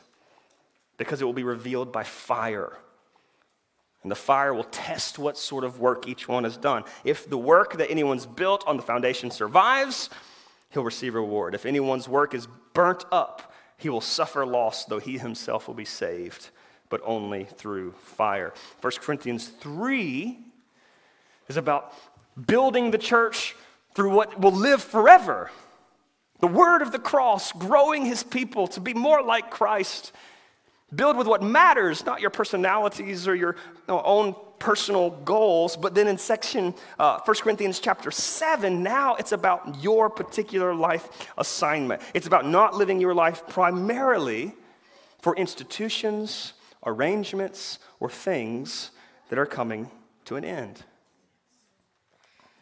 because 0.97 1.21
it 1.21 1.25
will 1.25 1.33
be 1.33 1.43
revealed 1.43 1.91
by 1.93 2.03
fire. 2.03 2.77
And 4.03 4.11
the 4.11 4.17
fire 4.17 4.53
will 4.53 4.65
test 4.65 5.17
what 5.17 5.37
sort 5.37 5.63
of 5.63 5.79
work 5.79 6.09
each 6.09 6.27
one 6.27 6.43
has 6.43 6.57
done. 6.57 6.83
If 7.05 7.29
the 7.29 7.37
work 7.37 7.77
that 7.77 7.89
anyone's 7.89 8.25
built 8.25 8.67
on 8.67 8.75
the 8.75 8.83
foundation 8.83 9.31
survives, 9.31 10.09
he'll 10.71 10.83
receive 10.83 11.15
reward. 11.15 11.55
If 11.55 11.65
anyone's 11.65 12.09
work 12.09 12.33
is 12.33 12.49
burnt 12.73 13.05
up, 13.11 13.53
he 13.77 13.89
will 13.89 14.01
suffer 14.01 14.45
loss, 14.45 14.85
though 14.85 14.99
he 14.99 15.17
himself 15.17 15.67
will 15.67 15.75
be 15.75 15.85
saved, 15.85 16.49
but 16.89 17.01
only 17.03 17.45
through 17.45 17.93
fire. 18.03 18.53
1 18.81 18.93
Corinthians 19.01 19.47
3 19.47 20.37
is 21.47 21.57
about 21.57 21.93
building 22.47 22.91
the 22.91 22.97
church 22.97 23.55
through 23.93 24.11
what 24.11 24.39
will 24.39 24.51
live 24.51 24.81
forever. 24.81 25.51
The 26.39 26.47
word 26.47 26.81
of 26.81 26.91
the 26.91 26.99
cross, 26.99 27.51
growing 27.51 28.05
his 28.05 28.23
people 28.23 28.67
to 28.67 28.79
be 28.79 28.93
more 28.93 29.21
like 29.21 29.49
Christ. 29.49 30.11
Build 30.93 31.17
with 31.17 31.27
what 31.27 31.41
matters, 31.41 32.05
not 32.05 32.21
your 32.21 32.29
personalities 32.29 33.27
or 33.27 33.35
your 33.35 33.55
own 33.87 34.35
personal 34.63 35.09
goals. 35.09 35.75
But 35.75 35.93
then 35.93 36.07
in 36.07 36.17
section 36.17 36.73
uh, 36.97 37.19
1 37.19 37.37
Corinthians 37.37 37.79
chapter 37.81 38.11
7, 38.11 38.81
now 38.81 39.15
it's 39.15 39.33
about 39.33 39.83
your 39.83 40.09
particular 40.09 40.73
life 40.73 41.27
assignment. 41.37 42.01
It's 42.13 42.27
about 42.27 42.47
not 42.47 42.73
living 42.73 43.01
your 43.01 43.13
life 43.13 43.45
primarily 43.49 44.53
for 45.19 45.35
institutions, 45.35 46.53
arrangements, 46.85 47.77
or 47.99 48.09
things 48.09 48.91
that 49.29 49.37
are 49.37 49.45
coming 49.45 49.91
to 50.25 50.37
an 50.37 50.45
end. 50.45 50.83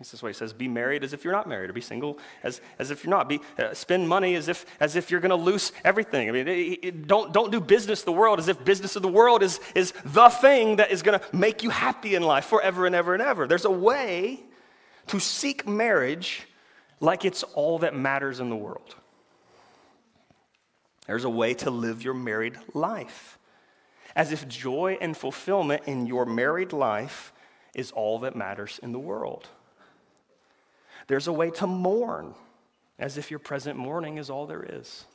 This 0.02 0.16
is 0.16 0.24
why 0.24 0.30
he 0.30 0.34
says, 0.34 0.52
be 0.52 0.68
married 0.68 1.04
as 1.04 1.14
if 1.14 1.24
you're 1.24 1.32
not 1.32 1.48
married, 1.48 1.70
or 1.70 1.74
be 1.74 1.82
single 1.82 2.18
as, 2.42 2.60
as 2.80 2.90
if 2.90 3.04
you're 3.04 3.12
not. 3.12 3.30
Be, 3.30 3.40
uh, 3.60 3.76
spend 3.76 4.10
money 4.10 4.34
as 4.34 4.48
if, 4.48 4.66
as 4.80 4.96
if 4.96 5.12
you're 5.12 5.20
going 5.20 5.30
to 5.30 5.36
lose 5.36 5.72
everything. 5.86 6.28
I 6.28 6.32
mean, 6.32 6.48
it, 6.48 6.80
it, 6.82 7.08
don't, 7.08 7.32
don't 7.32 7.52
do 7.52 7.62
business 7.62 8.02
the 8.02 8.12
world 8.12 8.40
as 8.40 8.48
if 8.48 8.66
business 8.66 8.96
of 8.96 9.04
the 9.04 9.08
world 9.08 9.44
is, 9.44 9.60
is 9.76 9.94
the 10.04 10.30
thing 10.30 10.78
that 10.78 10.90
is 10.90 11.04
going 11.04 11.20
to 11.20 11.36
make 11.38 11.62
you 11.62 11.70
happy 11.70 12.16
in 12.16 12.24
life 12.24 12.46
forever 12.46 12.88
and 12.88 12.96
ever 12.96 13.14
and 13.14 13.22
ever. 13.22 13.46
There's 13.46 13.66
a 13.66 13.72
way 13.72 14.40
to 15.08 15.20
seek 15.20 15.68
marriage 15.68 16.48
like 17.00 17.24
it's 17.24 17.44
all 17.44 17.78
that 17.80 17.96
matters 17.96 18.40
in 18.40 18.50
the 18.50 18.56
world. 18.56 18.96
There's 21.06 21.26
a 21.26 21.30
way 21.30 21.54
to 21.54 21.70
live 21.70 22.04
your 22.04 22.16
married 22.16 22.58
life 22.74 23.38
as 24.16 24.32
if 24.32 24.48
joy 24.48 24.98
and 25.00 25.16
fulfillment 25.16 25.84
in 25.86 26.08
your 26.08 26.26
married 26.26 26.74
life 26.74 27.34
is 27.76 27.92
all 27.92 28.20
that 28.20 28.36
matters 28.36 28.80
in 28.82 28.92
the 28.92 29.00
world. 29.00 29.48
There's 31.08 31.28
a 31.28 31.34
way 31.34 31.50
to 31.52 31.68
mourn 31.68 32.34
as 33.00 33.18
if 33.18 33.32
your 33.32 33.40
present 33.40 33.78
mourning 33.78 34.18
is 34.18 34.30
all 34.30 34.46
there 34.46 34.64
is. 34.64 35.06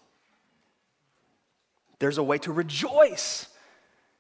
There's 1.99 2.19
a 2.19 2.23
way 2.23 2.39
to 2.39 2.53
rejoice 2.53 3.49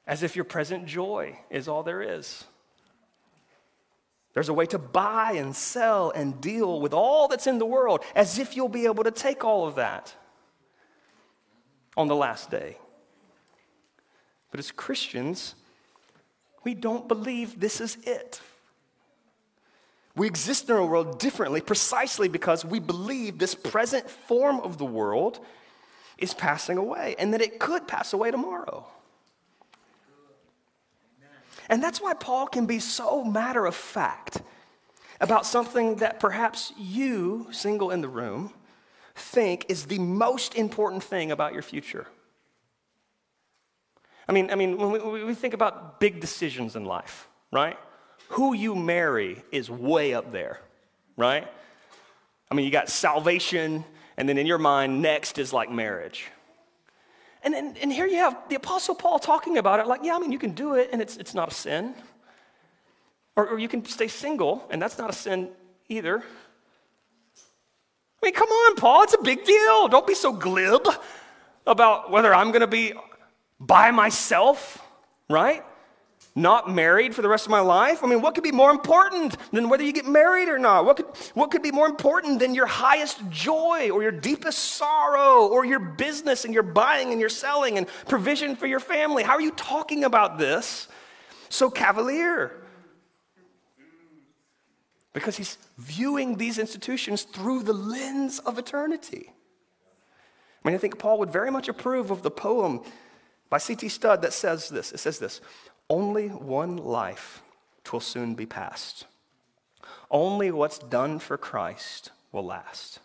as 0.07 0.23
if 0.23 0.37
your 0.37 0.45
present 0.45 0.87
joy 0.87 1.39
is 1.51 1.69
all 1.69 1.83
there 1.83 2.01
is. 2.01 2.45
There's 4.35 4.49
a 4.49 4.55
way 4.55 4.67
to 4.67 4.79
buy 4.79 5.33
and 5.33 5.57
sell 5.57 6.11
and 6.11 6.41
deal 6.41 6.81
with 6.81 6.93
all 6.93 7.27
that's 7.27 7.47
in 7.47 7.59
the 7.59 7.67
world 7.67 8.05
as 8.15 8.39
if 8.39 8.55
you'll 8.55 8.69
be 8.69 8.85
able 8.85 9.05
to 9.05 9.11
take 9.11 9.45
all 9.45 9.67
of 9.67 9.77
that 9.77 10.15
on 11.97 12.07
the 12.07 12.15
last 12.15 12.51
day. 12.51 12.77
But 14.51 14.61
as 14.61 14.71
Christians, 14.71 15.55
we 16.65 16.75
don't 16.75 17.09
believe 17.09 17.59
this 17.59 17.81
is 17.81 17.97
it. 18.05 18.41
We 20.17 20.27
exist 20.27 20.69
in 20.71 20.77
a 20.77 20.85
world 20.85 21.19
differently 21.19 21.61
precisely 21.61 22.29
because 22.29 22.65
we 22.65 22.81
believe 22.81 23.39
this 23.39 23.55
present 23.55 24.09
form 24.09 24.61
of 24.61 24.79
the 24.79 24.85
world 24.85 25.39
is 26.17 26.33
passing 26.33 26.79
away 26.79 27.15
and 27.19 27.35
that 27.35 27.43
it 27.43 27.59
could 27.59 27.87
pass 27.87 28.15
away 28.15 28.31
tomorrow. 28.31 28.87
And 31.69 31.83
that's 31.83 32.01
why 32.01 32.15
Paul 32.15 32.47
can 32.47 32.67
be 32.67 32.79
so 32.79 33.25
matter 33.25 33.67
of 33.67 33.75
fact 33.75 34.41
about 35.21 35.45
something 35.45 35.97
that 35.97 36.21
perhaps 36.21 36.73
you, 36.79 37.49
single 37.51 37.91
in 37.91 38.01
the 38.01 38.09
room, 38.09 38.53
think 39.15 39.67
is 39.69 39.87
the 39.87 39.99
most 39.99 40.55
important 40.55 41.03
thing 41.03 41.31
about 41.31 41.53
your 41.53 41.63
future. 41.63 42.07
I 44.29 44.33
mean, 44.33 44.51
I 44.51 44.55
mean, 44.55 44.77
when 44.77 44.91
we, 44.91 45.25
we 45.25 45.35
think 45.35 45.55
about 45.55 46.01
big 46.01 46.21
decisions 46.21 46.77
in 46.77 46.85
life, 46.85 47.29
right? 47.53 47.79
Who 48.29 48.55
you 48.55 48.75
marry 48.75 49.43
is 49.53 49.71
way 49.71 50.15
up 50.15 50.33
there, 50.33 50.61
right? 51.17 51.47
I 52.51 52.55
mean, 52.55 52.65
you 52.65 52.71
got 52.71 52.89
salvation, 52.89 53.85
and 54.17 54.29
then 54.29 54.39
in 54.39 54.47
your 54.47 54.59
mind, 54.59 55.03
next 55.03 55.39
is 55.39 55.53
like 55.53 55.71
marriage. 55.71 56.27
And, 57.43 57.55
and, 57.55 57.77
and 57.79 57.93
here 57.93 58.07
you 58.07 58.17
have 58.17 58.37
the 58.49 58.57
Apostle 58.57 58.95
Paul 58.95 59.19
talking 59.19 59.59
about 59.59 59.81
it 59.81 59.87
like, 59.87 60.01
yeah, 60.03 60.17
I 60.17 60.19
mean, 60.19 60.33
you 60.33 60.39
can 60.39 60.53
do 60.53 60.75
it, 60.75 60.91
and 60.93 61.01
it's, 61.01 61.17
it's 61.17 61.35
not 61.35 61.51
a 61.51 61.55
sin. 61.55 61.95
Or, 63.37 63.49
or 63.49 63.59
you 63.59 63.69
can 63.69 63.85
stay 63.85 64.09
single, 64.09 64.67
and 64.71 64.81
that's 64.81 64.99
not 64.99 65.11
a 65.11 65.13
sin 65.13 65.51
either. 65.89 66.19
I 66.19 68.27
mean, 68.27 68.35
come 68.35 68.49
on, 68.49 68.77
Paul, 68.77 69.03
it's 69.03 69.15
a 69.15 69.23
big 69.23 69.45
deal. 69.45 69.89
Don't 69.89 70.07
be 70.07 70.15
so 70.15 70.33
glib 70.33 70.89
about 71.67 72.11
whether 72.11 72.35
I'm 72.35 72.51
going 72.51 72.63
to 72.63 72.67
be 72.67 72.95
by 73.61 73.91
myself, 73.91 74.83
right? 75.29 75.63
Not 76.37 76.71
married 76.71 77.15
for 77.15 77.23
the 77.23 77.29
rest 77.29 77.47
of 77.47 77.51
my 77.51 77.61
life? 77.61 78.05
I 78.05 78.07
mean, 78.07 78.21
what 78.21 78.35
could 78.35 78.45
be 78.45 78.53
more 78.53 78.71
important 78.71 79.37
than 79.51 79.69
whether 79.71 79.83
you 79.83 79.93
get 79.93 80.07
married 80.07 80.49
or 80.49 80.59
not? 80.59 80.85
What 80.85 80.99
could, 80.99 81.07
what 81.35 81.51
could 81.51 81.63
be 81.63 81.73
more 81.73 81.87
important 81.87 82.39
than 82.39 82.55
your 82.55 82.67
highest 82.67 83.29
joy 83.31 83.91
or 83.91 84.03
your 84.03 84.13
deepest 84.13 84.59
sorrow 84.59 85.49
or 85.49 85.65
your 85.65 85.81
business 85.81 86.45
and 86.45 86.53
your 86.53 86.63
buying 86.63 87.11
and 87.11 87.19
your 87.19 87.31
selling 87.31 87.79
and 87.79 87.89
provision 88.07 88.55
for 88.55 88.67
your 88.67 88.81
family? 88.81 89.23
How 89.23 89.33
are 89.33 89.41
you 89.41 89.53
talking 89.53 90.05
about 90.05 90.39
this 90.39 90.89
so 91.49 91.71
cavalier? 91.71 92.63
Because 95.15 95.39
he's 95.39 95.57
viewing 95.79 96.37
these 96.37 96.59
institutions 96.59 97.23
through 97.23 97.63
the 97.63 97.73
lens 97.73 98.39
of 98.41 98.59
eternity. 98.59 99.33
I 100.63 100.69
mean, 100.69 100.75
I 100.75 100.79
think 100.79 100.99
Paul 100.99 101.19
would 101.21 101.31
very 101.31 101.51
much 101.51 101.69
approve 101.69 102.11
of 102.11 102.23
the 102.23 102.31
poem 102.31 102.83
by 103.49 103.57
C.T. 103.57 103.89
Studd 103.89 104.21
that 104.23 104.35
says 104.35 104.69
this. 104.69 104.93
It 104.93 104.99
says 104.99 105.19
this 105.19 105.41
only 105.89 106.29
one 106.29 106.77
life 106.77 107.43
twill 107.85 108.01
soon 108.01 108.35
be 108.35 108.47
past. 108.47 109.07
Only 110.11 110.51
what's 110.51 110.79
done 110.79 111.19
for 111.19 111.37
Christ 111.37 112.11
will 112.33 112.45
last. 112.45 113.01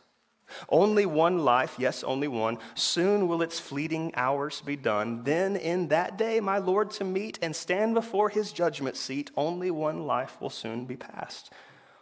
Only 0.69 1.05
one 1.05 1.39
life, 1.39 1.75
yes, 1.77 2.03
only 2.03 2.27
one. 2.27 2.57
Soon 2.75 3.27
will 3.27 3.41
its 3.41 3.59
fleeting 3.59 4.13
hours 4.15 4.61
be 4.61 4.75
done. 4.75 5.23
Then 5.23 5.55
in 5.55 5.87
that 5.89 6.17
day, 6.17 6.39
my 6.39 6.57
Lord 6.57 6.91
to 6.91 7.03
meet 7.03 7.39
and 7.41 7.55
stand 7.55 7.93
before 7.93 8.29
his 8.29 8.51
judgment 8.51 8.97
seat, 8.97 9.31
only 9.37 9.71
one 9.71 10.05
life 10.05 10.39
will 10.41 10.49
soon 10.49 10.85
be 10.85 10.97
past. 10.97 11.53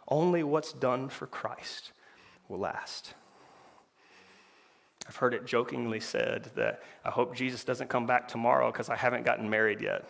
Only 0.08 0.42
what's 0.42 0.72
done 0.72 1.08
for 1.08 1.26
Christ 1.26 1.92
will 2.48 2.58
last. 2.58 3.14
I've 5.06 5.16
heard 5.16 5.34
it 5.34 5.46
jokingly 5.46 6.00
said 6.00 6.50
that 6.56 6.82
I 7.04 7.10
hope 7.10 7.34
Jesus 7.34 7.64
doesn't 7.64 7.88
come 7.88 8.06
back 8.06 8.28
tomorrow 8.28 8.70
because 8.70 8.88
I 8.88 8.96
haven't 8.96 9.24
gotten 9.24 9.48
married 9.48 9.80
yet. 9.80 10.08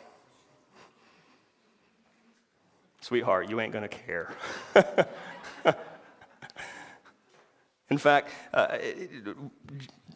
Sweetheart, 3.00 3.48
you 3.48 3.60
ain't 3.60 3.72
going 3.72 3.88
to 3.88 3.96
care. 3.96 4.32
In 7.90 7.98
fact, 7.98 8.30
uh, 8.54 8.78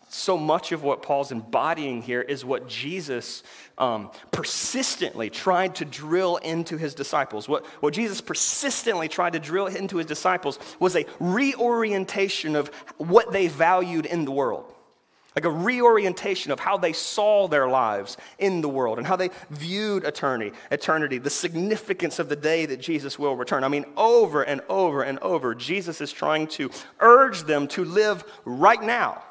so 0.08 0.36
much 0.36 0.70
of 0.70 0.84
what 0.84 1.02
Paul's 1.02 1.32
embodying 1.32 2.02
here 2.02 2.20
is 2.20 2.44
what 2.44 2.68
Jesus 2.68 3.42
um, 3.78 4.10
persistently 4.30 5.28
tried 5.28 5.74
to 5.76 5.84
drill 5.84 6.36
into 6.36 6.76
his 6.76 6.94
disciples. 6.94 7.48
What, 7.48 7.66
what 7.80 7.94
Jesus 7.94 8.20
persistently 8.20 9.08
tried 9.08 9.32
to 9.32 9.40
drill 9.40 9.66
into 9.66 9.96
his 9.96 10.06
disciples 10.06 10.58
was 10.78 10.94
a 10.94 11.04
reorientation 11.18 12.54
of 12.54 12.68
what 12.98 13.32
they 13.32 13.48
valued 13.48 14.06
in 14.06 14.24
the 14.24 14.30
world. 14.30 14.73
Like 15.34 15.44
a 15.44 15.50
reorientation 15.50 16.52
of 16.52 16.60
how 16.60 16.76
they 16.76 16.92
saw 16.92 17.48
their 17.48 17.68
lives 17.68 18.16
in 18.38 18.60
the 18.60 18.68
world 18.68 18.98
and 18.98 19.06
how 19.06 19.16
they 19.16 19.30
viewed 19.50 20.04
eternity, 20.04 20.52
eternity, 20.70 21.18
the 21.18 21.30
significance 21.30 22.18
of 22.18 22.28
the 22.28 22.36
day 22.36 22.66
that 22.66 22.80
Jesus 22.80 23.18
will 23.18 23.34
return. 23.34 23.64
I 23.64 23.68
mean, 23.68 23.84
over 23.96 24.42
and 24.42 24.60
over 24.68 25.02
and 25.02 25.18
over, 25.20 25.54
Jesus 25.54 26.00
is 26.00 26.12
trying 26.12 26.46
to 26.48 26.70
urge 27.00 27.42
them 27.42 27.66
to 27.68 27.84
live 27.84 28.24
right 28.44 28.82
now 28.82 29.22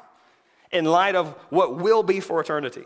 in 0.70 0.84
light 0.84 1.14
of 1.14 1.28
what 1.50 1.76
will 1.76 2.02
be 2.02 2.20
for 2.20 2.40
eternity. 2.40 2.84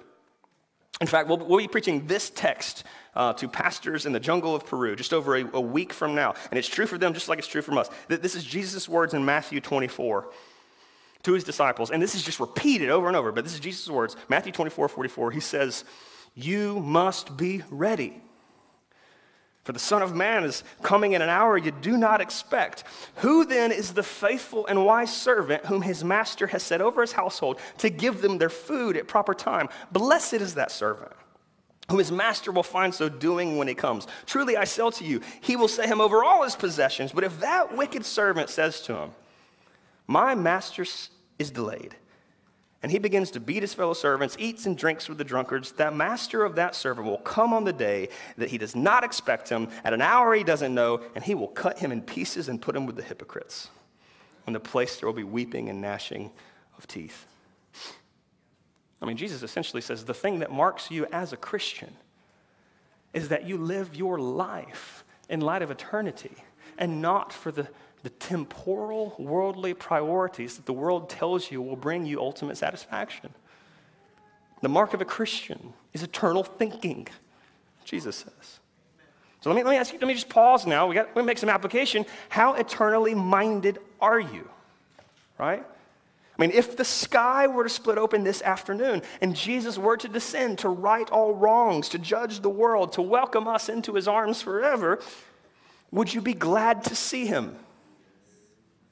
In 1.00 1.06
fact, 1.06 1.28
we'll, 1.28 1.38
we'll 1.38 1.58
be 1.58 1.68
preaching 1.68 2.06
this 2.06 2.30
text 2.30 2.84
uh, 3.14 3.32
to 3.34 3.48
pastors 3.48 4.06
in 4.06 4.12
the 4.12 4.20
jungle 4.20 4.54
of 4.54 4.66
Peru 4.66 4.94
just 4.94 5.12
over 5.12 5.36
a, 5.36 5.48
a 5.54 5.60
week 5.60 5.92
from 5.92 6.14
now. 6.14 6.34
And 6.50 6.58
it's 6.58 6.68
true 6.68 6.86
for 6.86 6.98
them 6.98 7.14
just 7.14 7.28
like 7.28 7.38
it's 7.38 7.48
true 7.48 7.62
for 7.62 7.76
us. 7.78 7.88
This 8.08 8.34
is 8.34 8.44
Jesus' 8.44 8.88
words 8.88 9.14
in 9.14 9.24
Matthew 9.24 9.60
24 9.60 10.28
to 11.22 11.32
his 11.32 11.44
disciples. 11.44 11.90
And 11.90 12.02
this 12.02 12.14
is 12.14 12.22
just 12.22 12.40
repeated 12.40 12.90
over 12.90 13.08
and 13.08 13.16
over, 13.16 13.32
but 13.32 13.44
this 13.44 13.54
is 13.54 13.60
Jesus' 13.60 13.88
words. 13.88 14.16
Matthew 14.28 14.52
24, 14.52 14.88
44. 14.88 15.30
He 15.30 15.40
says, 15.40 15.84
You 16.34 16.80
must 16.80 17.36
be 17.36 17.62
ready. 17.70 18.22
For 19.64 19.72
the 19.72 19.78
Son 19.78 20.00
of 20.00 20.14
Man 20.14 20.44
is 20.44 20.64
coming 20.80 21.12
in 21.12 21.20
an 21.20 21.28
hour 21.28 21.58
you 21.58 21.70
do 21.70 21.98
not 21.98 22.22
expect. 22.22 22.84
Who 23.16 23.44
then 23.44 23.70
is 23.70 23.92
the 23.92 24.02
faithful 24.02 24.66
and 24.66 24.86
wise 24.86 25.14
servant 25.14 25.66
whom 25.66 25.82
his 25.82 26.02
master 26.02 26.46
has 26.46 26.62
set 26.62 26.80
over 26.80 27.02
his 27.02 27.12
household 27.12 27.60
to 27.76 27.90
give 27.90 28.22
them 28.22 28.38
their 28.38 28.48
food 28.48 28.96
at 28.96 29.08
proper 29.08 29.34
time? 29.34 29.68
Blessed 29.92 30.34
is 30.34 30.54
that 30.54 30.70
servant 30.70 31.12
whom 31.90 31.98
his 31.98 32.12
master 32.12 32.52
will 32.52 32.62
find 32.62 32.94
so 32.94 33.08
doing 33.08 33.56
when 33.56 33.68
he 33.68 33.74
comes. 33.74 34.06
Truly 34.26 34.56
I 34.56 34.64
say 34.64 34.90
to 34.90 35.04
you, 35.04 35.20
he 35.40 35.56
will 35.56 35.68
set 35.68 35.88
him 35.88 36.00
over 36.00 36.22
all 36.22 36.44
his 36.44 36.56
possessions. 36.56 37.12
But 37.12 37.24
if 37.24 37.40
that 37.40 37.76
wicked 37.76 38.04
servant 38.04 38.50
says 38.50 38.80
to 38.82 38.94
him, 38.94 39.10
My 40.08 40.34
master 40.34 40.86
is 41.38 41.50
delayed, 41.50 41.94
and 42.82 42.90
he 42.90 42.98
begins 42.98 43.30
to 43.32 43.40
beat 43.40 43.62
his 43.62 43.74
fellow 43.74 43.92
servants, 43.92 44.36
eats 44.38 44.64
and 44.64 44.76
drinks 44.76 45.08
with 45.08 45.18
the 45.18 45.24
drunkards, 45.24 45.72
that 45.72 45.94
master 45.94 46.44
of 46.44 46.54
that 46.56 46.74
servant 46.74 47.06
will 47.06 47.18
come 47.18 47.52
on 47.52 47.64
the 47.64 47.72
day 47.74 48.08
that 48.38 48.48
he 48.48 48.56
does 48.56 48.74
not 48.74 49.04
expect 49.04 49.50
him, 49.50 49.68
at 49.84 49.92
an 49.92 50.00
hour 50.00 50.34
he 50.34 50.42
doesn't 50.42 50.74
know, 50.74 51.02
and 51.14 51.22
he 51.22 51.34
will 51.34 51.48
cut 51.48 51.78
him 51.78 51.92
in 51.92 52.00
pieces 52.00 52.48
and 52.48 52.62
put 52.62 52.74
him 52.74 52.86
with 52.86 52.96
the 52.96 53.02
hypocrites. 53.02 53.68
In 54.46 54.54
the 54.54 54.60
place 54.60 54.96
there 54.96 55.06
will 55.06 55.14
be 55.14 55.24
weeping 55.24 55.68
and 55.68 55.82
gnashing 55.82 56.30
of 56.78 56.88
teeth. 56.88 57.26
I 59.02 59.06
mean, 59.06 59.18
Jesus 59.18 59.42
essentially 59.42 59.82
says 59.82 60.06
the 60.06 60.14
thing 60.14 60.38
that 60.38 60.50
marks 60.50 60.90
you 60.90 61.06
as 61.12 61.34
a 61.34 61.36
Christian 61.36 61.94
is 63.12 63.28
that 63.28 63.46
you 63.46 63.58
live 63.58 63.94
your 63.94 64.18
life 64.18 65.04
in 65.28 65.40
light 65.40 65.62
of 65.62 65.70
eternity 65.70 66.34
and 66.78 67.02
not 67.02 67.32
for 67.32 67.52
the 67.52 67.68
the 68.02 68.10
temporal, 68.10 69.14
worldly 69.18 69.74
priorities 69.74 70.56
that 70.56 70.66
the 70.66 70.72
world 70.72 71.10
tells 71.10 71.50
you 71.50 71.60
will 71.60 71.76
bring 71.76 72.06
you 72.06 72.20
ultimate 72.20 72.56
satisfaction. 72.56 73.30
The 74.62 74.68
mark 74.68 74.94
of 74.94 75.00
a 75.00 75.04
Christian 75.04 75.72
is 75.92 76.02
eternal 76.02 76.44
thinking, 76.44 77.08
Jesus 77.84 78.16
says. 78.16 78.60
So 79.40 79.50
let 79.50 79.56
me, 79.56 79.62
let 79.62 79.70
me 79.70 79.76
ask 79.76 79.92
you, 79.92 79.98
let 80.00 80.08
me 80.08 80.14
just 80.14 80.28
pause 80.28 80.66
now. 80.66 80.88
We 80.88 80.94
got, 80.94 81.14
we 81.14 81.22
make 81.22 81.38
some 81.38 81.48
application. 81.48 82.06
How 82.28 82.54
eternally 82.54 83.14
minded 83.14 83.78
are 84.00 84.18
you? 84.18 84.48
Right? 85.38 85.64
I 86.36 86.42
mean, 86.42 86.50
if 86.52 86.76
the 86.76 86.84
sky 86.84 87.46
were 87.46 87.64
to 87.64 87.68
split 87.68 87.98
open 87.98 88.24
this 88.24 88.42
afternoon 88.42 89.02
and 89.20 89.34
Jesus 89.34 89.76
were 89.76 89.96
to 89.96 90.08
descend 90.08 90.58
to 90.60 90.68
right 90.68 91.08
all 91.10 91.34
wrongs, 91.34 91.88
to 91.90 91.98
judge 91.98 92.40
the 92.40 92.50
world, 92.50 92.92
to 92.92 93.02
welcome 93.02 93.48
us 93.48 93.68
into 93.68 93.94
his 93.94 94.06
arms 94.06 94.42
forever, 94.42 95.00
would 95.90 96.12
you 96.12 96.20
be 96.20 96.34
glad 96.34 96.84
to 96.84 96.94
see 96.94 97.26
him? 97.26 97.56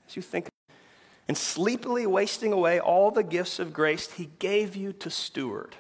As 0.09 0.17
you 0.17 0.23
think, 0.23 0.49
and 1.29 1.37
sleepily 1.37 2.07
wasting 2.07 2.53
away 2.53 2.79
all 2.79 3.11
the 3.11 3.23
gifts 3.23 3.59
of 3.59 3.73
grace 3.73 4.11
he 4.13 4.31
gave 4.39 4.77
you 4.77 4.93
to 4.93 5.11
steward 5.11 5.75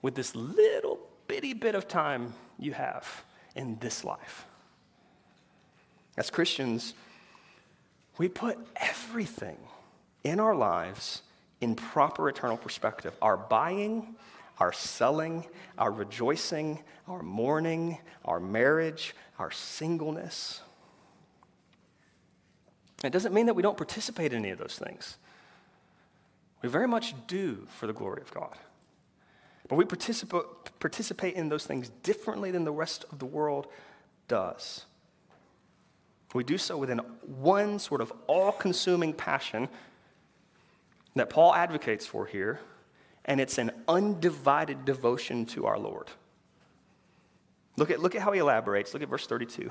with 0.00 0.14
this 0.14 0.34
little 0.34 0.98
bitty 1.26 1.52
bit 1.52 1.74
of 1.74 1.86
time 1.86 2.32
you 2.58 2.72
have 2.72 3.24
in 3.54 3.78
this 3.80 4.04
life. 4.04 4.46
As 6.16 6.30
Christians, 6.30 6.94
we 8.16 8.28
put 8.28 8.58
everything 8.76 9.58
in 10.24 10.40
our 10.40 10.54
lives 10.54 11.22
in 11.60 11.74
proper 11.74 12.28
eternal 12.28 12.56
perspective. 12.56 13.14
Our 13.22 13.36
buying, 13.36 14.16
our 14.58 14.72
selling, 14.72 15.44
our 15.76 15.90
rejoicing, 15.92 16.82
our 17.06 17.22
mourning, 17.22 17.98
our 18.24 18.40
marriage, 18.40 19.14
our 19.38 19.50
singleness, 19.50 20.60
it 23.04 23.12
doesn't 23.12 23.32
mean 23.32 23.46
that 23.46 23.54
we 23.54 23.62
don't 23.62 23.76
participate 23.76 24.32
in 24.32 24.40
any 24.40 24.50
of 24.50 24.58
those 24.58 24.78
things. 24.78 25.18
We 26.62 26.68
very 26.68 26.88
much 26.88 27.14
do 27.26 27.66
for 27.70 27.86
the 27.86 27.92
glory 27.92 28.22
of 28.22 28.32
God. 28.32 28.56
But 29.68 29.76
we 29.76 29.84
participate, 29.84 30.42
participate 30.80 31.34
in 31.34 31.48
those 31.48 31.64
things 31.64 31.90
differently 32.02 32.50
than 32.50 32.64
the 32.64 32.72
rest 32.72 33.04
of 33.12 33.18
the 33.18 33.26
world 33.26 33.68
does. 34.26 34.84
We 36.34 36.44
do 36.44 36.58
so 36.58 36.76
within 36.76 36.98
one 36.98 37.78
sort 37.78 38.00
of 38.00 38.12
all 38.26 38.52
consuming 38.52 39.12
passion 39.12 39.68
that 41.14 41.30
Paul 41.30 41.54
advocates 41.54 42.06
for 42.06 42.26
here, 42.26 42.60
and 43.24 43.40
it's 43.40 43.58
an 43.58 43.70
undivided 43.86 44.84
devotion 44.84 45.46
to 45.46 45.66
our 45.66 45.78
Lord. 45.78 46.08
Look 47.76 47.90
at, 47.90 48.00
look 48.00 48.14
at 48.14 48.22
how 48.22 48.32
he 48.32 48.40
elaborates. 48.40 48.92
Look 48.92 49.02
at 49.02 49.08
verse 49.08 49.26
32. 49.26 49.70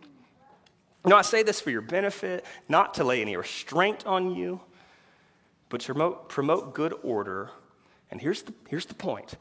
Now, 1.03 1.17
I 1.17 1.23
say 1.23 1.41
this 1.41 1.59
for 1.59 1.71
your 1.71 1.81
benefit, 1.81 2.45
not 2.69 2.93
to 2.95 3.03
lay 3.03 3.21
any 3.21 3.35
restraint 3.35 4.05
on 4.05 4.35
you, 4.35 4.61
but 5.69 5.81
to 5.81 5.87
promote, 5.87 6.29
promote 6.29 6.73
good 6.75 6.93
order. 7.01 7.49
And 8.11 8.21
here's 8.21 8.43
the, 8.43 8.53
here's 8.67 8.85
the 8.85 8.93
point 8.93 9.35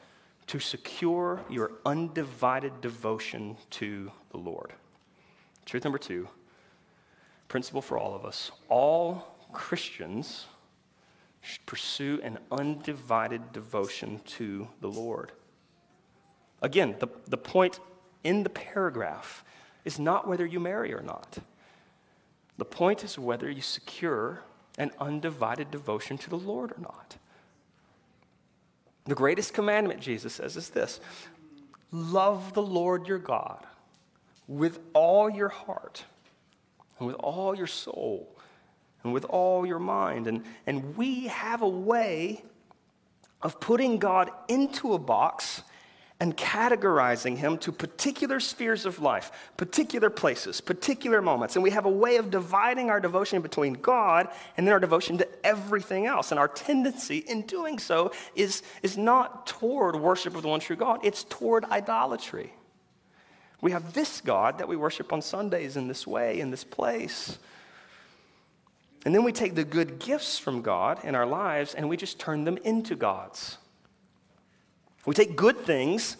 to 0.46 0.58
secure 0.58 1.40
your 1.50 1.72
undivided 1.84 2.80
devotion 2.80 3.56
to 3.70 4.10
the 4.30 4.38
Lord. 4.38 4.72
Truth 5.66 5.84
number 5.84 5.98
two, 5.98 6.28
principle 7.48 7.82
for 7.82 7.98
all 7.98 8.14
of 8.14 8.24
us 8.24 8.50
all 8.68 9.36
Christians 9.52 10.46
should 11.42 11.64
pursue 11.66 12.20
an 12.22 12.38
undivided 12.50 13.52
devotion 13.52 14.20
to 14.24 14.68
the 14.80 14.88
Lord. 14.88 15.32
Again, 16.62 16.96
the, 16.98 17.08
the 17.26 17.38
point 17.38 17.80
in 18.24 18.42
the 18.42 18.50
paragraph 18.50 19.44
is 19.84 19.98
not 19.98 20.28
whether 20.28 20.44
you 20.44 20.60
marry 20.60 20.92
or 20.92 21.00
not. 21.00 21.38
The 22.60 22.66
point 22.66 23.04
is 23.04 23.18
whether 23.18 23.50
you 23.50 23.62
secure 23.62 24.42
an 24.76 24.90
undivided 25.00 25.70
devotion 25.70 26.18
to 26.18 26.28
the 26.28 26.36
Lord 26.36 26.72
or 26.72 26.78
not. 26.78 27.16
The 29.06 29.14
greatest 29.14 29.54
commandment, 29.54 30.00
Jesus 30.00 30.34
says, 30.34 30.58
is 30.58 30.68
this 30.68 31.00
love 31.90 32.52
the 32.52 32.60
Lord 32.60 33.08
your 33.08 33.16
God 33.18 33.64
with 34.46 34.78
all 34.92 35.30
your 35.30 35.48
heart 35.48 36.04
and 36.98 37.08
with 37.08 37.16
all 37.16 37.56
your 37.56 37.66
soul 37.66 38.36
and 39.04 39.14
with 39.14 39.24
all 39.24 39.64
your 39.64 39.78
mind. 39.78 40.26
And, 40.26 40.44
and 40.66 40.98
we 40.98 41.28
have 41.28 41.62
a 41.62 41.68
way 41.68 42.44
of 43.40 43.58
putting 43.58 43.96
God 43.96 44.30
into 44.48 44.92
a 44.92 44.98
box 44.98 45.62
and 46.20 46.36
categorizing 46.36 47.38
him 47.38 47.56
to 47.58 47.72
particular 47.72 48.40
spheres 48.40 48.84
of 48.84 49.00
life, 49.00 49.32
particular 49.56 50.10
places, 50.10 50.60
particular 50.60 51.22
moments. 51.22 51.56
And 51.56 51.62
we 51.62 51.70
have 51.70 51.86
a 51.86 51.90
way 51.90 52.16
of 52.16 52.30
dividing 52.30 52.90
our 52.90 53.00
devotion 53.00 53.40
between 53.40 53.72
God 53.72 54.28
and 54.56 54.66
then 54.66 54.72
our 54.74 54.80
devotion 54.80 55.16
to 55.18 55.28
everything 55.42 56.04
else. 56.04 56.30
And 56.30 56.38
our 56.38 56.48
tendency 56.48 57.18
in 57.18 57.42
doing 57.42 57.78
so 57.78 58.12
is, 58.36 58.62
is 58.82 58.98
not 58.98 59.46
toward 59.46 59.96
worship 59.96 60.36
of 60.36 60.42
the 60.42 60.48
one 60.48 60.60
true 60.60 60.76
God, 60.76 61.00
it's 61.02 61.24
toward 61.24 61.64
idolatry. 61.64 62.52
We 63.62 63.72
have 63.72 63.94
this 63.94 64.20
God 64.20 64.58
that 64.58 64.68
we 64.68 64.76
worship 64.76 65.12
on 65.12 65.22
Sundays 65.22 65.76
in 65.76 65.88
this 65.88 66.06
way, 66.06 66.40
in 66.40 66.50
this 66.50 66.64
place. 66.64 67.38
And 69.06 69.14
then 69.14 69.24
we 69.24 69.32
take 69.32 69.54
the 69.54 69.64
good 69.64 69.98
gifts 69.98 70.38
from 70.38 70.60
God 70.60 71.02
in 71.02 71.14
our 71.14 71.26
lives 71.26 71.74
and 71.74 71.88
we 71.88 71.96
just 71.96 72.18
turn 72.18 72.44
them 72.44 72.58
into 72.58 72.94
gods. 72.94 73.56
We 75.06 75.14
take 75.14 75.34
good 75.34 75.58
things, 75.58 76.16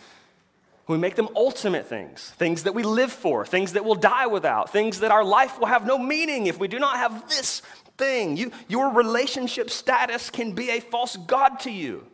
we 0.87 0.99
make 0.99 1.14
them 1.14 1.29
ultimate 1.37 1.87
things, 1.87 2.31
things 2.37 2.64
that 2.64 2.75
we 2.75 2.83
live 2.83 3.12
for, 3.12 3.47
things 3.47 3.75
that 3.75 3.85
we'll 3.85 3.95
die 3.95 4.27
without, 4.27 4.73
things 4.73 5.01
that 5.01 5.11
our 5.11 5.23
life 5.23 5.61
will 5.61 5.66
have 5.66 5.87
no 5.87 5.99
meaning 5.99 6.47
if 6.47 6.59
we 6.59 6.66
do 6.66 6.79
not 6.79 6.97
have 6.97 7.29
this 7.29 7.62
thing. 7.97 8.37
You, 8.37 8.51
your 8.69 8.93
relationship 8.93 9.71
status 9.71 10.31
can 10.31 10.53
be 10.53 10.71
a 10.71 10.81
false 10.81 11.16
God 11.16 11.61
to 11.61 11.71
you. 11.71 12.07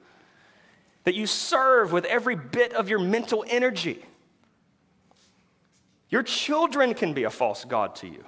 that 1.06 1.14
you 1.14 1.24
serve 1.24 1.92
with 1.92 2.04
every 2.04 2.34
bit 2.34 2.72
of 2.72 2.88
your 2.88 2.98
mental 2.98 3.44
energy. 3.48 4.04
Your 6.10 6.24
children 6.24 6.94
can 6.94 7.12
be 7.12 7.22
a 7.22 7.30
false 7.30 7.64
God 7.64 7.94
to 7.96 8.08
you. 8.08 8.24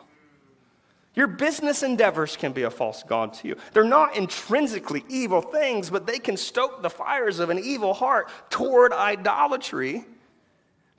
Your 1.19 1.27
business 1.27 1.83
endeavors 1.83 2.37
can 2.37 2.53
be 2.53 2.63
a 2.63 2.71
false 2.71 3.03
God 3.03 3.35
to 3.35 3.49
you. 3.49 3.57
They're 3.73 3.83
not 3.83 4.17
intrinsically 4.17 5.05
evil 5.09 5.41
things, 5.41 5.91
but 5.91 6.07
they 6.07 6.21
can 6.21 6.37
stoke 6.37 6.81
the 6.81 6.91
fires 6.91 7.41
of 7.41 7.51
an 7.51 7.59
evil 7.59 7.93
heart 7.93 8.29
toward 8.51 8.93
idolatry, 8.93 10.05